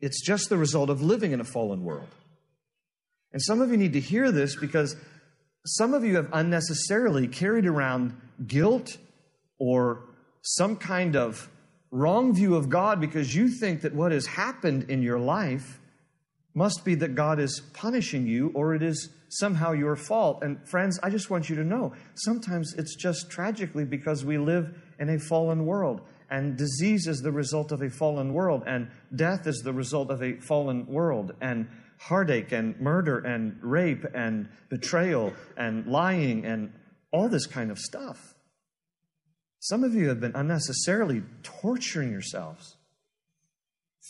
It's 0.00 0.24
just 0.24 0.48
the 0.48 0.56
result 0.56 0.90
of 0.90 1.02
living 1.02 1.32
in 1.32 1.40
a 1.40 1.44
fallen 1.44 1.84
world. 1.84 2.08
And 3.32 3.42
some 3.42 3.60
of 3.60 3.70
you 3.70 3.76
need 3.76 3.92
to 3.92 4.00
hear 4.00 4.32
this 4.32 4.56
because 4.56 4.96
some 5.66 5.94
of 5.94 6.04
you 6.04 6.16
have 6.16 6.28
unnecessarily 6.32 7.28
carried 7.28 7.66
around 7.66 8.18
guilt 8.46 8.96
or 9.58 10.04
some 10.42 10.76
kind 10.76 11.16
of 11.16 11.48
wrong 11.90 12.34
view 12.34 12.54
of 12.54 12.68
God 12.68 13.00
because 13.00 13.34
you 13.34 13.48
think 13.48 13.82
that 13.82 13.94
what 13.94 14.12
has 14.12 14.26
happened 14.26 14.90
in 14.90 15.02
your 15.02 15.18
life 15.18 15.79
must 16.54 16.84
be 16.84 16.94
that 16.96 17.14
God 17.14 17.38
is 17.38 17.60
punishing 17.72 18.26
you 18.26 18.50
or 18.54 18.74
it 18.74 18.82
is 18.82 19.10
somehow 19.28 19.72
your 19.72 19.96
fault. 19.96 20.42
And 20.42 20.58
friends, 20.68 20.98
I 21.02 21.10
just 21.10 21.30
want 21.30 21.48
you 21.48 21.56
to 21.56 21.64
know 21.64 21.92
sometimes 22.14 22.74
it's 22.76 22.96
just 22.96 23.30
tragically 23.30 23.84
because 23.84 24.24
we 24.24 24.38
live 24.38 24.74
in 24.98 25.08
a 25.08 25.18
fallen 25.18 25.64
world. 25.64 26.02
And 26.30 26.56
disease 26.56 27.06
is 27.06 27.20
the 27.20 27.32
result 27.32 27.72
of 27.72 27.82
a 27.82 27.90
fallen 27.90 28.32
world, 28.32 28.62
and 28.64 28.88
death 29.14 29.48
is 29.48 29.62
the 29.64 29.72
result 29.72 30.10
of 30.10 30.22
a 30.22 30.36
fallen 30.36 30.86
world, 30.86 31.32
and 31.40 31.68
heartache, 31.98 32.52
and 32.52 32.80
murder, 32.80 33.18
and 33.18 33.58
rape, 33.62 34.04
and 34.14 34.48
betrayal, 34.68 35.32
and 35.56 35.86
lying, 35.86 36.46
and 36.46 36.72
all 37.12 37.28
this 37.28 37.46
kind 37.46 37.70
of 37.72 37.80
stuff. 37.80 38.34
Some 39.58 39.82
of 39.82 39.92
you 39.92 40.08
have 40.08 40.20
been 40.20 40.36
unnecessarily 40.36 41.24
torturing 41.42 42.12
yourselves, 42.12 42.76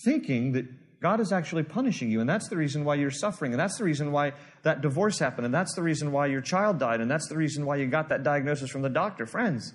thinking 0.04 0.52
that 0.52 0.66
God 1.02 1.20
is 1.20 1.32
actually 1.32 1.62
punishing 1.62 2.10
you, 2.10 2.20
and 2.20 2.28
that's 2.28 2.48
the 2.48 2.56
reason 2.56 2.84
why 2.84 2.96
you're 2.96 3.10
suffering, 3.10 3.52
and 3.52 3.60
that's 3.60 3.78
the 3.78 3.84
reason 3.84 4.12
why 4.12 4.32
that 4.62 4.82
divorce 4.82 5.18
happened, 5.18 5.46
and 5.46 5.54
that's 5.54 5.74
the 5.74 5.82
reason 5.82 6.12
why 6.12 6.26
your 6.26 6.42
child 6.42 6.78
died, 6.78 7.00
and 7.00 7.10
that's 7.10 7.28
the 7.28 7.36
reason 7.36 7.64
why 7.64 7.76
you 7.76 7.86
got 7.86 8.10
that 8.10 8.22
diagnosis 8.22 8.70
from 8.70 8.82
the 8.82 8.90
doctor. 8.90 9.24
Friends, 9.24 9.72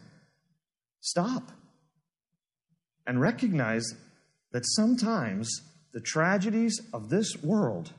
stop 0.99 1.51
and 3.07 3.19
recognize 3.19 3.95
that 4.51 4.65
sometimes 4.65 5.61
the 5.93 6.01
tragedies 6.01 6.79
of 6.93 7.09
this 7.09 7.35
world 7.41 7.93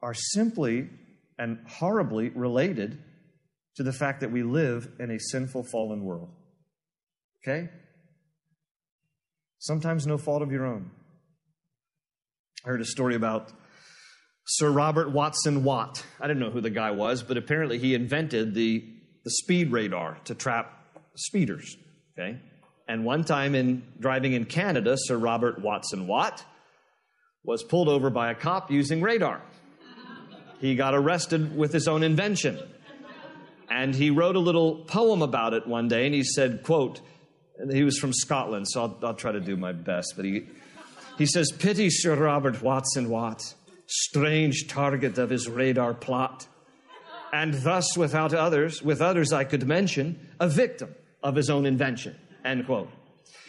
are 0.00 0.14
simply 0.14 0.88
and 1.38 1.58
horribly 1.66 2.30
related 2.30 2.98
to 3.76 3.82
the 3.82 3.92
fact 3.92 4.20
that 4.20 4.30
we 4.30 4.42
live 4.42 4.88
in 4.98 5.10
a 5.10 5.18
sinful, 5.18 5.64
fallen 5.64 6.04
world. 6.04 6.30
Okay? 7.42 7.68
Sometimes 9.58 10.06
no 10.06 10.18
fault 10.18 10.42
of 10.42 10.50
your 10.50 10.66
own. 10.66 10.90
I 12.64 12.68
heard 12.68 12.80
a 12.80 12.84
story 12.84 13.16
about 13.16 13.50
Sir 14.46 14.70
Robert 14.70 15.10
Watson 15.10 15.64
Watt. 15.64 16.04
I 16.20 16.28
didn't 16.28 16.40
know 16.40 16.50
who 16.50 16.60
the 16.60 16.70
guy 16.70 16.92
was, 16.92 17.22
but 17.24 17.36
apparently 17.36 17.78
he 17.78 17.94
invented 17.94 18.54
the, 18.54 18.84
the 19.24 19.30
speed 19.30 19.72
radar 19.72 20.18
to 20.26 20.34
trap 20.36 21.00
speeders. 21.16 21.76
Okay? 22.12 22.38
And 22.86 23.04
one 23.04 23.24
time 23.24 23.56
in 23.56 23.82
driving 23.98 24.34
in 24.34 24.44
Canada, 24.44 24.96
Sir 24.96 25.16
Robert 25.16 25.60
Watson 25.60 26.06
Watt 26.06 26.44
was 27.42 27.64
pulled 27.64 27.88
over 27.88 28.10
by 28.10 28.30
a 28.30 28.34
cop 28.34 28.70
using 28.70 29.02
radar. 29.02 29.42
He 30.60 30.76
got 30.76 30.94
arrested 30.94 31.56
with 31.56 31.72
his 31.72 31.88
own 31.88 32.04
invention. 32.04 32.60
And 33.68 33.92
he 33.92 34.10
wrote 34.10 34.36
a 34.36 34.40
little 34.40 34.84
poem 34.84 35.22
about 35.22 35.54
it 35.54 35.66
one 35.66 35.88
day, 35.88 36.06
and 36.06 36.14
he 36.14 36.22
said, 36.22 36.62
quote, 36.62 37.00
he 37.72 37.82
was 37.82 37.98
from 37.98 38.12
Scotland, 38.12 38.68
so 38.68 38.82
I'll, 38.82 38.98
I'll 39.02 39.14
try 39.14 39.32
to 39.32 39.40
do 39.40 39.56
my 39.56 39.72
best, 39.72 40.12
but 40.14 40.24
he, 40.24 40.46
he 41.18 41.26
says, 41.26 41.52
Pity 41.52 41.90
Sir 41.90 42.16
Robert 42.16 42.62
Watson 42.62 43.08
Watt, 43.08 43.54
strange 43.86 44.68
target 44.68 45.18
of 45.18 45.30
his 45.30 45.48
radar 45.48 45.94
plot, 45.94 46.46
and 47.32 47.54
thus 47.54 47.96
without 47.96 48.34
others, 48.34 48.82
with 48.82 49.00
others 49.00 49.32
I 49.32 49.44
could 49.44 49.66
mention, 49.66 50.28
a 50.40 50.48
victim 50.48 50.94
of 51.22 51.34
his 51.34 51.50
own 51.50 51.66
invention. 51.66 52.16
End 52.44 52.66
quote. 52.66 52.90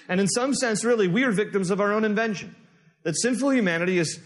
And 0.08 0.20
in 0.20 0.28
some 0.28 0.54
sense, 0.54 0.84
really, 0.84 1.08
we 1.08 1.24
are 1.24 1.32
victims 1.32 1.70
of 1.70 1.82
our 1.82 1.94
own 1.94 2.04
invention. 2.04 2.56
That 3.04 3.16
sinful 3.18 3.54
humanity 3.54 3.98
has, 3.98 4.20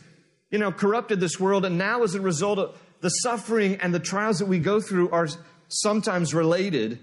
you 0.52 0.60
know, 0.60 0.72
corrupted 0.72 1.20
this 1.20 1.40
world, 1.40 1.66
and 1.66 1.78
now 1.78 2.04
as 2.04 2.16
a 2.16 2.22
result 2.22 2.60
of 2.60 2.80
the 3.02 3.10
suffering 3.10 3.76
and 3.76 3.94
the 3.94 4.00
trials 4.00 4.40
that 4.40 4.48
we 4.48 4.60
go 4.60 4.82
through 4.82 5.10
are 5.12 5.28
sometimes 5.68 6.34
related 6.34 7.00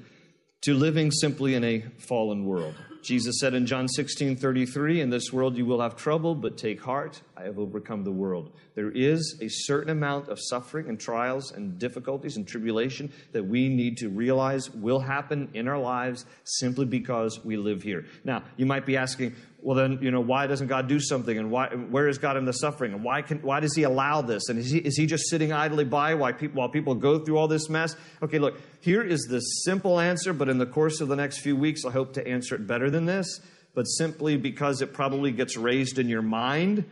to 0.63 0.75
living 0.75 1.11
simply 1.11 1.55
in 1.55 1.63
a 1.63 1.81
fallen 1.99 2.45
world. 2.45 2.75
Jesus 3.05 3.39
said 3.39 3.53
in 3.53 3.67
John 3.67 3.87
16 3.87 4.37
33, 4.37 5.03
In 5.03 5.11
this 5.11 5.31
world 5.31 5.59
you 5.59 5.67
will 5.67 5.83
have 5.83 5.95
trouble, 5.95 6.35
but 6.35 6.57
take 6.57 6.81
heart, 6.81 7.21
I 7.37 7.43
have 7.43 7.59
overcome 7.59 8.03
the 8.03 8.11
world. 8.11 8.51
There 8.75 8.91
is 8.91 9.39
a 9.43 9.49
certain 9.49 9.91
amount 9.91 10.29
of 10.29 10.39
suffering 10.41 10.89
and 10.89 10.99
trials 10.99 11.53
and 11.53 11.79
difficulties 11.79 12.39
and 12.39 12.49
tribulation 12.49 13.13
that 13.33 13.45
we 13.45 13.69
need 13.69 13.99
to 13.99 14.09
realize 14.09 14.71
will 14.71 15.01
happen 15.01 15.51
in 15.53 15.69
our 15.69 15.79
lives 15.79 16.25
simply 16.45 16.87
because 16.87 17.45
we 17.45 17.59
live 17.59 17.83
here. 17.83 18.07
Now, 18.25 18.43
you 18.57 18.65
might 18.65 18.87
be 18.87 18.97
asking, 18.97 19.35
well 19.65 19.75
then 19.75 19.99
you 20.03 20.11
know 20.11 20.21
why 20.21 20.47
doesn't 20.47 20.67
god 20.67 20.89
do 20.89 21.01
something? 21.01 21.39
And 21.39 21.51
why 21.51 21.69
where 21.69 22.07
is 22.07 22.19
god 22.19 22.37
in 22.37 22.45
the 22.45 22.53
suffering? 22.53 22.93
And 22.93 23.03
why 23.03 23.23
can 23.23 23.39
why 23.39 23.61
does 23.61 23.75
he 23.75 23.83
allow 23.83 24.21
this? 24.21 24.51
And 24.51 24.59
is 24.59 24.71
he, 24.71 24.79
is 24.79 24.95
he 24.99 25.07
just 25.07 25.31
sitting 25.31 25.55
idly 25.55 25.85
by 25.85 26.15
while 26.15 26.35
people 26.35 26.59
while 26.59 26.69
people 26.69 26.95
go 26.95 27.19
through 27.19 27.39
all 27.39 27.49
this 27.49 27.71
mess? 27.71 27.97
Okay 28.23 28.39
look 28.39 28.61
here 28.83 29.03
is 29.03 29.23
the 29.23 29.41
simple 29.41 29.99
answer 29.99 30.35
but 30.35 30.51
in 30.51 30.59
the 30.59 30.67
course 30.67 31.01
of 31.01 31.09
the 31.09 31.17
next 31.17 31.39
few 31.39 31.57
weeks 31.57 31.87
i 31.87 31.91
hope 31.91 32.13
to 32.13 32.29
answer 32.29 32.55
it 32.55 32.67
better 32.67 32.91
than 32.91 33.07
this 33.07 33.41
but 33.75 33.85
simply 33.85 34.37
because 34.37 34.83
it 34.83 34.93
probably 34.93 35.33
gets 35.33 35.57
raised 35.57 35.99
in 35.99 36.09
your 36.09 36.23
mind. 36.23 36.85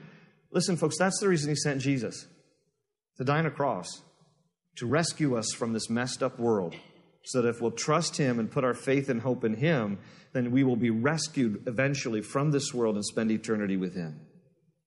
Listen 0.51 0.79
folks 0.79 0.97
that's 0.99 1.21
the 1.21 1.29
reason 1.29 1.51
he 1.51 1.57
sent 1.57 1.83
jesus 1.83 2.27
to 3.19 3.25
die 3.25 3.39
on 3.39 3.47
a 3.47 3.51
cross 3.51 4.01
to 4.77 4.87
rescue 4.87 5.37
us 5.37 5.53
from 5.53 5.75
this 5.75 5.91
messed 5.91 6.23
up 6.23 6.39
world 6.39 6.75
so 7.25 7.43
that 7.43 7.49
if 7.49 7.61
we'll 7.61 7.71
trust 7.71 8.17
him 8.17 8.39
and 8.39 8.51
put 8.51 8.65
our 8.65 8.75
faith 8.75 9.09
and 9.09 9.21
hope 9.21 9.45
in 9.45 9.55
him 9.55 9.99
then 10.33 10.51
we 10.51 10.65
will 10.65 10.77
be 10.77 10.91
rescued 10.91 11.63
eventually 11.67 12.23
from 12.23 12.51
this 12.51 12.73
world 12.73 12.97
and 12.97 13.05
spend 13.05 13.31
eternity 13.31 13.77
with 13.77 13.95
Him. 13.95 14.21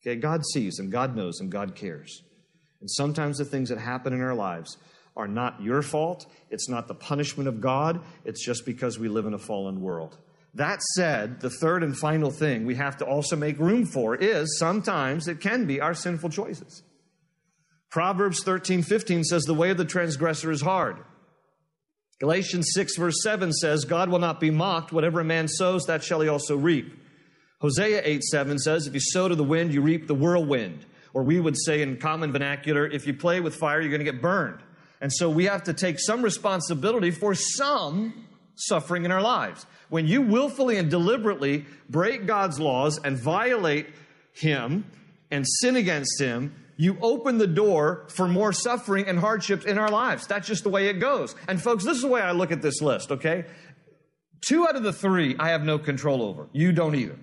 Okay, 0.02 0.15
God 0.15 0.45
sees 0.45 0.80
and 0.80 0.91
God 0.91 1.15
knows 1.15 1.39
and 1.39 1.52
God 1.52 1.76
cares. 1.76 2.24
And 2.82 2.89
sometimes 2.89 3.38
the 3.38 3.45
things 3.45 3.69
that 3.69 3.78
happen 3.78 4.13
in 4.13 4.21
our 4.21 4.36
lives 4.36 4.78
are 5.15 5.28
not 5.28 5.62
your 5.62 5.82
fault. 5.82 6.26
It's 6.50 6.69
not 6.69 6.88
the 6.88 6.93
punishment 6.93 7.48
of 7.48 7.62
God. 7.62 8.02
It's 8.26 8.45
just 8.45 8.65
because 8.65 9.00
we 9.00 9.08
live 9.08 9.26
in 9.26 9.34
a 9.34 9.39
fallen 9.39 9.82
world. 9.82 10.17
That 10.54 10.82
said, 10.82 11.41
the 11.41 11.50
third 11.50 11.84
and 11.84 11.98
final 11.98 12.32
thing 12.32 12.65
we 12.65 12.76
have 12.76 12.98
to 12.98 13.06
also 13.06 13.36
make 13.36 13.60
room 13.60 13.86
for 13.86 14.15
is 14.15 14.58
sometimes 14.58 15.28
it 15.28 15.41
can 15.41 15.65
be 15.65 15.82
our 15.82 15.93
sinful 15.93 16.30
choices. 16.30 16.84
Proverbs 17.89 18.43
13, 18.43 18.84
15 18.84 19.24
says, 19.24 19.43
The 19.43 19.54
way 19.54 19.69
of 19.69 19.78
the 19.78 19.86
transgressor 19.86 20.52
is 20.52 20.62
hard 20.62 20.98
Galatians 22.19 22.69
6, 22.73 22.95
verse 22.95 23.21
7 23.23 23.51
says, 23.51 23.84
God 23.84 24.10
will 24.10 24.19
not 24.19 24.39
be 24.39 24.49
mocked. 24.49 24.93
Whatever 24.93 25.19
a 25.19 25.25
man 25.25 25.47
sows, 25.47 25.84
that 25.86 26.04
shall 26.04 26.21
he 26.21 26.30
also 26.30 26.56
reap. 26.56 26.93
Hosea 27.60 28.01
8, 28.04 28.23
7 28.23 28.60
says, 28.60 28.88
If 28.88 28.93
you 28.93 28.99
sow 29.01 29.28
to 29.28 29.36
the 29.36 29.43
wind, 29.43 29.73
you 29.73 29.82
reap 29.82 30.08
the 30.08 30.15
whirlwind. 30.15 30.86
Or 31.13 31.23
we 31.23 31.39
would 31.39 31.58
say 31.58 31.82
in 31.82 31.97
common 31.97 32.32
vernacular, 32.32 32.86
if 32.86 33.08
you 33.08 33.13
play 33.13 33.39
with 33.39 33.56
fire, 33.56 33.82
you're 33.82 33.89
going 33.89 34.04
to 34.04 34.12
get 34.12 34.21
burned. 34.21 34.60
And 35.01 35.12
so 35.12 35.30
we 35.30 35.45
have 35.45 35.63
to 35.63 35.73
take 35.73 35.99
some 35.99 36.21
responsibility 36.21 37.12
for 37.12 37.36
some 37.36 38.25
suffering 38.56 39.06
in 39.06 39.12
our 39.12 39.21
lives. 39.21 39.65
When 39.89 40.08
you 40.08 40.21
willfully 40.21 40.78
and 40.78 40.89
deliberately 40.89 41.65
break 41.89 42.25
God's 42.25 42.60
laws 42.60 42.99
and 43.04 43.17
violate 43.17 43.88
Him 44.34 44.86
and 45.32 45.45
sin 45.47 45.75
against 45.75 46.19
Him, 46.19 46.56
you 46.78 46.98
open 47.02 47.38
the 47.38 47.48
door 47.48 48.06
for 48.10 48.28
more 48.28 48.52
suffering 48.52 49.08
and 49.08 49.20
hardships 49.20 49.66
in 49.66 49.78
our 49.78 49.90
lives. 49.90 50.28
That's 50.28 50.48
just 50.48 50.64
the 50.64 50.70
way 50.70 50.88
it 50.88 51.00
goes. 51.00 51.36
And 51.48 51.62
folks, 51.62 51.84
this 51.84 51.96
is 51.96 52.02
the 52.02 52.10
way 52.10 52.22
I 52.22 52.32
look 52.32 52.52
at 52.52 52.62
this 52.62 52.82
list, 52.82 53.12
okay? 53.12 53.46
Two 54.42 54.68
out 54.68 54.76
of 54.76 54.84
the 54.84 54.94
three 54.94 55.36
I 55.40 55.50
have 55.50 55.64
no 55.64 55.80
control 55.80 56.22
over. 56.22 56.48
You 56.52 56.72
don't 56.72 56.96
either. 56.96 57.18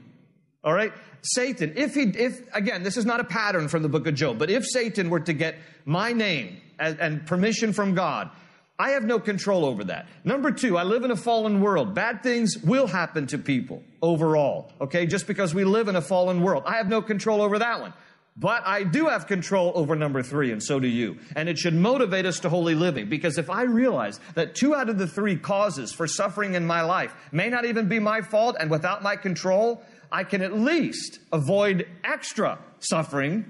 All 0.64 0.72
right? 0.72 0.92
Satan, 1.22 1.74
if 1.76 1.94
he, 1.94 2.02
if, 2.02 2.42
again, 2.54 2.82
this 2.82 2.96
is 2.96 3.06
not 3.06 3.20
a 3.20 3.24
pattern 3.24 3.68
from 3.68 3.82
the 3.82 3.88
book 3.88 4.06
of 4.06 4.14
Job, 4.14 4.38
but 4.38 4.50
if 4.50 4.66
Satan 4.66 5.10
were 5.10 5.20
to 5.20 5.32
get 5.32 5.56
my 5.84 6.12
name 6.12 6.60
and, 6.78 6.98
and 6.98 7.26
permission 7.26 7.72
from 7.72 7.94
God, 7.94 8.30
I 8.78 8.90
have 8.90 9.04
no 9.04 9.20
control 9.20 9.64
over 9.64 9.84
that. 9.84 10.08
Number 10.24 10.50
two, 10.50 10.76
I 10.76 10.82
live 10.82 11.04
in 11.04 11.12
a 11.12 11.16
fallen 11.16 11.60
world. 11.60 11.94
Bad 11.94 12.22
things 12.22 12.58
will 12.58 12.88
happen 12.88 13.28
to 13.28 13.38
people 13.38 13.84
overall, 14.00 14.72
okay? 14.80 15.06
Just 15.06 15.28
because 15.28 15.54
we 15.54 15.62
live 15.62 15.86
in 15.86 15.94
a 15.94 16.00
fallen 16.00 16.42
world. 16.42 16.64
I 16.66 16.78
have 16.78 16.88
no 16.88 17.02
control 17.02 17.42
over 17.42 17.60
that 17.60 17.80
one. 17.80 17.92
But 18.36 18.66
I 18.66 18.84
do 18.84 19.08
have 19.08 19.26
control 19.26 19.72
over 19.74 19.94
number 19.94 20.22
three, 20.22 20.52
and 20.52 20.62
so 20.62 20.80
do 20.80 20.88
you. 20.88 21.18
And 21.36 21.48
it 21.50 21.58
should 21.58 21.74
motivate 21.74 22.24
us 22.24 22.40
to 22.40 22.48
holy 22.48 22.74
living 22.74 23.08
because 23.08 23.36
if 23.36 23.50
I 23.50 23.62
realize 23.64 24.20
that 24.34 24.54
two 24.54 24.74
out 24.74 24.88
of 24.88 24.98
the 24.98 25.06
three 25.06 25.36
causes 25.36 25.92
for 25.92 26.06
suffering 26.06 26.54
in 26.54 26.66
my 26.66 26.80
life 26.80 27.14
may 27.30 27.50
not 27.50 27.66
even 27.66 27.88
be 27.88 27.98
my 27.98 28.22
fault, 28.22 28.56
and 28.58 28.70
without 28.70 29.02
my 29.02 29.16
control, 29.16 29.82
I 30.10 30.24
can 30.24 30.40
at 30.40 30.58
least 30.58 31.20
avoid 31.30 31.86
extra 32.04 32.58
suffering 32.78 33.44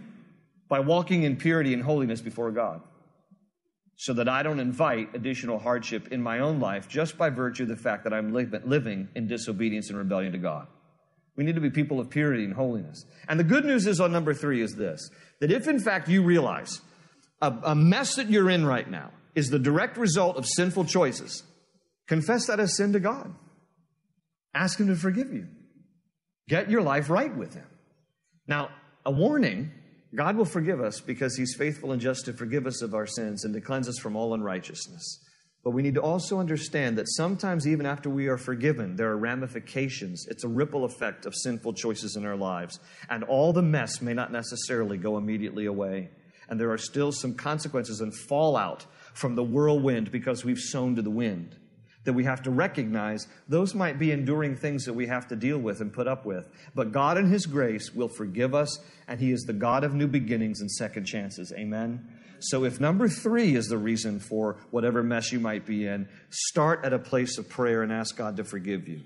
by 0.68 0.80
walking 0.80 1.22
in 1.22 1.36
purity 1.36 1.74
and 1.74 1.82
holiness 1.82 2.20
before 2.20 2.50
God. 2.50 2.82
So 3.96 4.14
that 4.14 4.28
I 4.28 4.42
don't 4.42 4.58
invite 4.58 5.14
additional 5.14 5.60
hardship 5.60 6.08
in 6.08 6.20
my 6.20 6.40
own 6.40 6.58
life 6.58 6.88
just 6.88 7.16
by 7.16 7.30
virtue 7.30 7.62
of 7.64 7.68
the 7.68 7.76
fact 7.76 8.02
that 8.02 8.12
I'm 8.12 8.32
living 8.32 9.08
in 9.14 9.28
disobedience 9.28 9.90
and 9.90 9.98
rebellion 9.98 10.32
to 10.32 10.38
God. 10.38 10.66
We 11.36 11.44
need 11.44 11.54
to 11.54 11.60
be 11.60 11.70
people 11.70 11.98
of 11.98 12.10
purity 12.10 12.44
and 12.44 12.52
holiness. 12.52 13.04
And 13.28 13.40
the 13.40 13.44
good 13.44 13.64
news 13.64 13.86
is 13.86 14.00
on 14.00 14.12
number 14.12 14.34
three 14.34 14.60
is 14.62 14.74
this 14.74 15.08
that 15.40 15.50
if 15.50 15.66
in 15.66 15.80
fact 15.80 16.08
you 16.08 16.22
realize 16.22 16.80
a, 17.40 17.52
a 17.64 17.74
mess 17.74 18.16
that 18.16 18.30
you're 18.30 18.50
in 18.50 18.64
right 18.64 18.88
now 18.88 19.10
is 19.34 19.48
the 19.48 19.58
direct 19.58 19.96
result 19.96 20.36
of 20.36 20.46
sinful 20.46 20.84
choices, 20.84 21.42
confess 22.06 22.46
that 22.46 22.60
as 22.60 22.76
sin 22.76 22.92
to 22.92 23.00
God. 23.00 23.34
Ask 24.54 24.78
Him 24.78 24.88
to 24.88 24.96
forgive 24.96 25.32
you. 25.32 25.48
Get 26.48 26.70
your 26.70 26.82
life 26.82 27.08
right 27.08 27.34
with 27.34 27.54
Him. 27.54 27.66
Now, 28.46 28.68
a 29.06 29.10
warning 29.10 29.70
God 30.14 30.36
will 30.36 30.44
forgive 30.44 30.80
us 30.80 31.00
because 31.00 31.36
He's 31.36 31.54
faithful 31.56 31.92
and 31.92 32.00
just 32.00 32.26
to 32.26 32.32
forgive 32.34 32.66
us 32.66 32.82
of 32.82 32.94
our 32.94 33.06
sins 33.06 33.44
and 33.44 33.54
to 33.54 33.60
cleanse 33.60 33.88
us 33.88 33.98
from 33.98 34.14
all 34.14 34.34
unrighteousness. 34.34 35.20
But 35.64 35.70
we 35.70 35.82
need 35.82 35.94
to 35.94 36.02
also 36.02 36.40
understand 36.40 36.98
that 36.98 37.08
sometimes, 37.08 37.68
even 37.68 37.86
after 37.86 38.10
we 38.10 38.26
are 38.26 38.36
forgiven, 38.36 38.96
there 38.96 39.10
are 39.10 39.16
ramifications. 39.16 40.26
It's 40.28 40.42
a 40.42 40.48
ripple 40.48 40.84
effect 40.84 41.24
of 41.24 41.34
sinful 41.36 41.74
choices 41.74 42.16
in 42.16 42.26
our 42.26 42.36
lives. 42.36 42.80
And 43.08 43.22
all 43.22 43.52
the 43.52 43.62
mess 43.62 44.02
may 44.02 44.12
not 44.12 44.32
necessarily 44.32 44.98
go 44.98 45.18
immediately 45.18 45.66
away. 45.66 46.10
And 46.48 46.58
there 46.58 46.72
are 46.72 46.78
still 46.78 47.12
some 47.12 47.34
consequences 47.34 48.00
and 48.00 48.12
fallout 48.12 48.86
from 49.14 49.36
the 49.36 49.44
whirlwind 49.44 50.10
because 50.10 50.44
we've 50.44 50.58
sown 50.58 50.96
to 50.96 51.02
the 51.02 51.10
wind 51.10 51.56
that 52.04 52.12
we 52.12 52.24
have 52.24 52.42
to 52.42 52.50
recognize 52.50 53.28
those 53.48 53.74
might 53.74 53.98
be 53.98 54.10
enduring 54.10 54.56
things 54.56 54.84
that 54.84 54.92
we 54.92 55.06
have 55.06 55.28
to 55.28 55.36
deal 55.36 55.58
with 55.58 55.80
and 55.80 55.92
put 55.92 56.08
up 56.08 56.26
with. 56.26 56.48
But 56.74 56.92
God, 56.92 57.16
in 57.16 57.28
His 57.28 57.46
grace, 57.46 57.94
will 57.94 58.08
forgive 58.08 58.54
us, 58.54 58.80
and 59.06 59.20
He 59.20 59.30
is 59.32 59.42
the 59.42 59.52
God 59.52 59.84
of 59.84 59.94
new 59.94 60.08
beginnings 60.08 60.60
and 60.60 60.70
second 60.70 61.04
chances. 61.04 61.52
Amen. 61.56 62.08
So 62.42 62.64
if 62.64 62.80
number 62.80 63.08
three 63.08 63.54
is 63.54 63.68
the 63.68 63.78
reason 63.78 64.18
for 64.18 64.56
whatever 64.70 65.02
mess 65.02 65.32
you 65.32 65.40
might 65.40 65.64
be 65.64 65.86
in, 65.86 66.08
start 66.30 66.84
at 66.84 66.92
a 66.92 66.98
place 66.98 67.38
of 67.38 67.48
prayer 67.48 67.82
and 67.82 67.92
ask 67.92 68.16
God 68.16 68.36
to 68.36 68.44
forgive 68.44 68.88
you. 68.88 69.02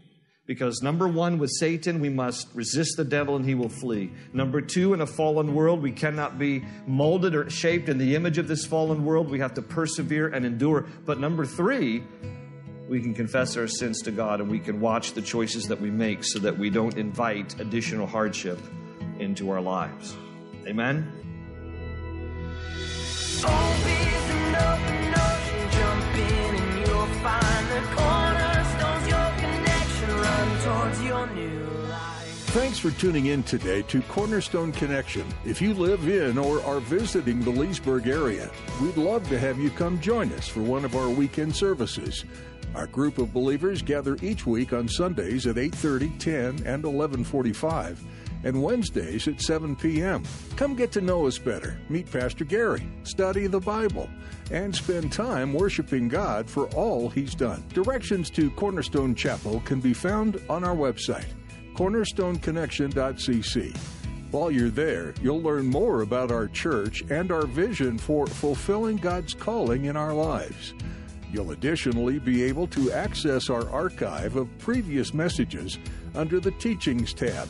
Because 0.47 0.81
number 0.81 1.09
one, 1.09 1.39
with 1.39 1.51
Satan, 1.51 2.01
we 2.01 2.09
must 2.09 2.49
resist 2.55 2.97
the 2.97 3.05
devil 3.05 3.35
and 3.35 3.45
he 3.45 3.55
will 3.55 3.69
flee. 3.69 4.13
Number 4.33 4.61
two, 4.61 4.95
in 4.95 5.01
a 5.01 5.07
fallen 5.07 5.55
world, 5.55 5.83
we 5.83 5.91
cannot 5.91 6.39
be 6.39 6.65
molded 6.87 7.35
or 7.35 7.51
shaped 7.51 7.89
in 7.89 7.99
the 7.99 8.15
image 8.15 8.39
of 8.39 8.47
this 8.47 8.65
fallen 8.65 9.05
world. 9.05 9.29
We 9.29 9.41
have 9.41 9.55
to 9.55 9.63
persevere 9.63 10.29
and 10.29 10.47
endure. 10.47 10.87
But 11.05 11.19
number 11.19 11.45
three, 11.45 12.05
we 12.89 13.01
can 13.01 13.13
confess 13.13 13.57
our 13.57 13.67
sins 13.67 14.03
to 14.03 14.13
God 14.13 14.41
and 14.41 14.49
we 14.49 14.61
can 14.61 14.81
watch 14.81 15.15
the 15.15 15.23
choices 15.23 15.67
that 15.67 15.81
we 15.81 15.91
make 15.91 16.23
so 16.23 16.39
that 16.39 16.57
we 16.57 16.71
don't 16.71 16.97
invite 16.97 17.59
additional 17.61 18.07
hardship 18.07 18.61
into 19.19 19.51
our 19.51 19.61
lives. 19.61 20.17
Amen? 20.69 21.26
Thanks 32.57 32.79
for 32.79 32.91
tuning 32.93 33.27
in 33.27 33.43
today 33.43 33.83
to 33.83 34.01
Cornerstone 34.03 34.73
Connection. 34.73 35.27
If 35.45 35.61
you 35.61 35.75
live 35.75 36.09
in 36.09 36.39
or 36.39 36.63
are 36.63 36.81
visiting 36.81 37.43
the 37.43 37.51
Leesburg 37.51 38.07
area, 38.07 38.51
we'd 38.81 38.97
love 38.97 39.29
to 39.29 39.39
have 39.39 39.59
you 39.59 39.69
come 39.71 40.01
join 40.01 40.33
us 40.33 40.49
for 40.49 40.61
one 40.63 40.87
of 40.87 40.97
our 40.97 41.11
weekend 41.11 41.55
services. 41.55 42.25
Our 42.75 42.87
group 42.87 43.19
of 43.19 43.35
believers 43.35 43.83
gather 43.83 44.17
each 44.23 44.47
week 44.47 44.73
on 44.73 44.89
Sundays 44.89 45.47
at 45.47 45.59
8:30, 45.59 46.19
10, 46.19 46.63
and 46.65 46.85
11:45 46.85 47.99
and 48.47 48.63
Wednesdays 48.63 49.27
at 49.27 49.41
7 49.41 49.75
p.m. 49.75 50.23
Come 50.55 50.77
get 50.77 50.93
to 50.93 51.01
know 51.01 51.27
us 51.27 51.37
better, 51.37 51.81
meet 51.89 52.09
Pastor 52.09 52.45
Gary, 52.45 52.89
study 53.03 53.49
the 53.49 53.59
Bible, 53.59 54.09
and 54.53 54.73
spend 54.73 55.11
time 55.11 55.53
worshiping 55.53 56.07
God 56.07 56.49
for 56.49 56.69
all 56.69 57.09
He's 57.09 57.35
done. 57.35 57.65
Directions 57.75 58.31
to 58.31 58.53
Cornerstone 58.53 59.17
Chapel 59.17 59.59
can 59.65 59.81
be 59.81 59.93
found 59.93 60.41
on 60.49 60.63
our 60.63 60.77
website, 60.77 61.27
cornerstoneconnection.cc. 61.75 63.77
While 64.31 64.53
you're 64.53 64.71
there, 64.71 65.13
you'll 65.21 65.43
learn 65.43 65.67
more 65.67 66.03
about 66.03 66.31
our 66.31 66.47
church 66.47 67.03
and 67.11 67.33
our 67.33 67.47
vision 67.47 67.99
for 67.99 68.29
fulfilling 68.29 68.99
God's 68.99 69.35
calling 69.35 69.87
in 69.87 69.97
our 69.97 70.15
lives. 70.15 70.73
You'll 71.33 71.51
additionally 71.51 72.21
be 72.21 72.45
able 72.45 72.69
to 72.69 72.93
access 72.93 73.51
our 73.51 73.69
archive 73.71 74.37
of 74.37 74.57
previous 74.59 75.13
messages 75.13 75.81
under 76.15 76.39
the 76.39 76.53
Teachings 76.53 77.13
tab 77.13 77.49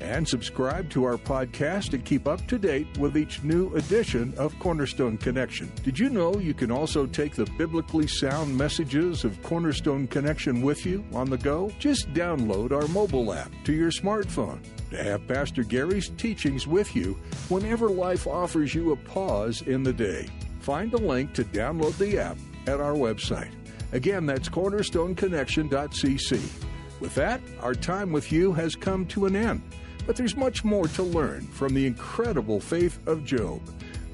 and 0.00 0.26
subscribe 0.26 0.88
to 0.90 1.04
our 1.04 1.16
podcast 1.16 1.90
to 1.90 1.98
keep 1.98 2.28
up 2.28 2.46
to 2.46 2.58
date 2.58 2.86
with 2.98 3.16
each 3.16 3.42
new 3.42 3.74
edition 3.74 4.34
of 4.36 4.58
Cornerstone 4.58 5.16
Connection. 5.18 5.70
Did 5.82 5.98
you 5.98 6.10
know 6.10 6.38
you 6.38 6.54
can 6.54 6.70
also 6.70 7.06
take 7.06 7.34
the 7.34 7.46
biblically 7.56 8.06
sound 8.06 8.56
messages 8.56 9.24
of 9.24 9.42
Cornerstone 9.42 10.06
Connection 10.06 10.62
with 10.62 10.86
you 10.86 11.04
on 11.12 11.28
the 11.30 11.38
go? 11.38 11.72
Just 11.78 12.12
download 12.14 12.72
our 12.72 12.88
mobile 12.88 13.32
app 13.32 13.50
to 13.64 13.72
your 13.72 13.90
smartphone 13.90 14.60
to 14.90 15.02
have 15.02 15.26
Pastor 15.26 15.62
Gary's 15.62 16.10
teachings 16.10 16.66
with 16.66 16.94
you 16.96 17.18
whenever 17.48 17.88
life 17.88 18.26
offers 18.26 18.74
you 18.74 18.92
a 18.92 18.96
pause 18.96 19.62
in 19.62 19.82
the 19.82 19.92
day. 19.92 20.28
Find 20.60 20.92
a 20.94 20.98
link 20.98 21.34
to 21.34 21.44
download 21.44 21.96
the 21.98 22.18
app 22.18 22.38
at 22.66 22.80
our 22.80 22.94
website. 22.94 23.52
Again, 23.92 24.26
that's 24.26 24.48
cornerstoneconnection.cc. 24.48 26.64
With 27.00 27.14
that, 27.14 27.40
our 27.60 27.74
time 27.74 28.12
with 28.12 28.32
you 28.32 28.52
has 28.52 28.74
come 28.74 29.06
to 29.06 29.26
an 29.26 29.36
end. 29.36 29.62
But 30.08 30.16
there's 30.16 30.36
much 30.36 30.64
more 30.64 30.88
to 30.88 31.02
learn 31.02 31.42
from 31.42 31.74
the 31.74 31.86
incredible 31.86 32.60
faith 32.60 32.98
of 33.06 33.26
Job. 33.26 33.60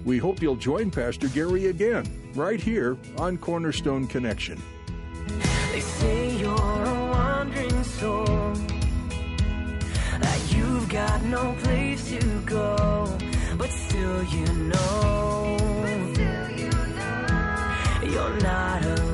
We 0.05 0.19
hope 0.19 0.43
you'll 0.43 0.57
join 0.57 0.91
Pastor 0.91 1.29
Gary 1.29 1.69
again, 1.69 2.05
right 2.35 2.61
here 2.61 2.97
on 3.17 3.39
Cornerstone 3.39 4.09
Connection. 4.09 4.61
They 5.71 5.79
say 5.79 6.37
you're 6.37 6.51
a 6.51 7.11
wandering 7.13 7.85
soul, 7.85 8.25
that 10.21 10.53
you've 10.57 10.89
got 10.89 11.23
no 11.27 11.55
place 11.63 12.09
to 12.11 12.41
go, 12.41 13.17
but 13.57 13.71
still 13.71 14.25
you 14.25 14.47
know, 14.47 15.57
you're 18.03 18.41
not 18.41 18.85
alone. 18.85 19.14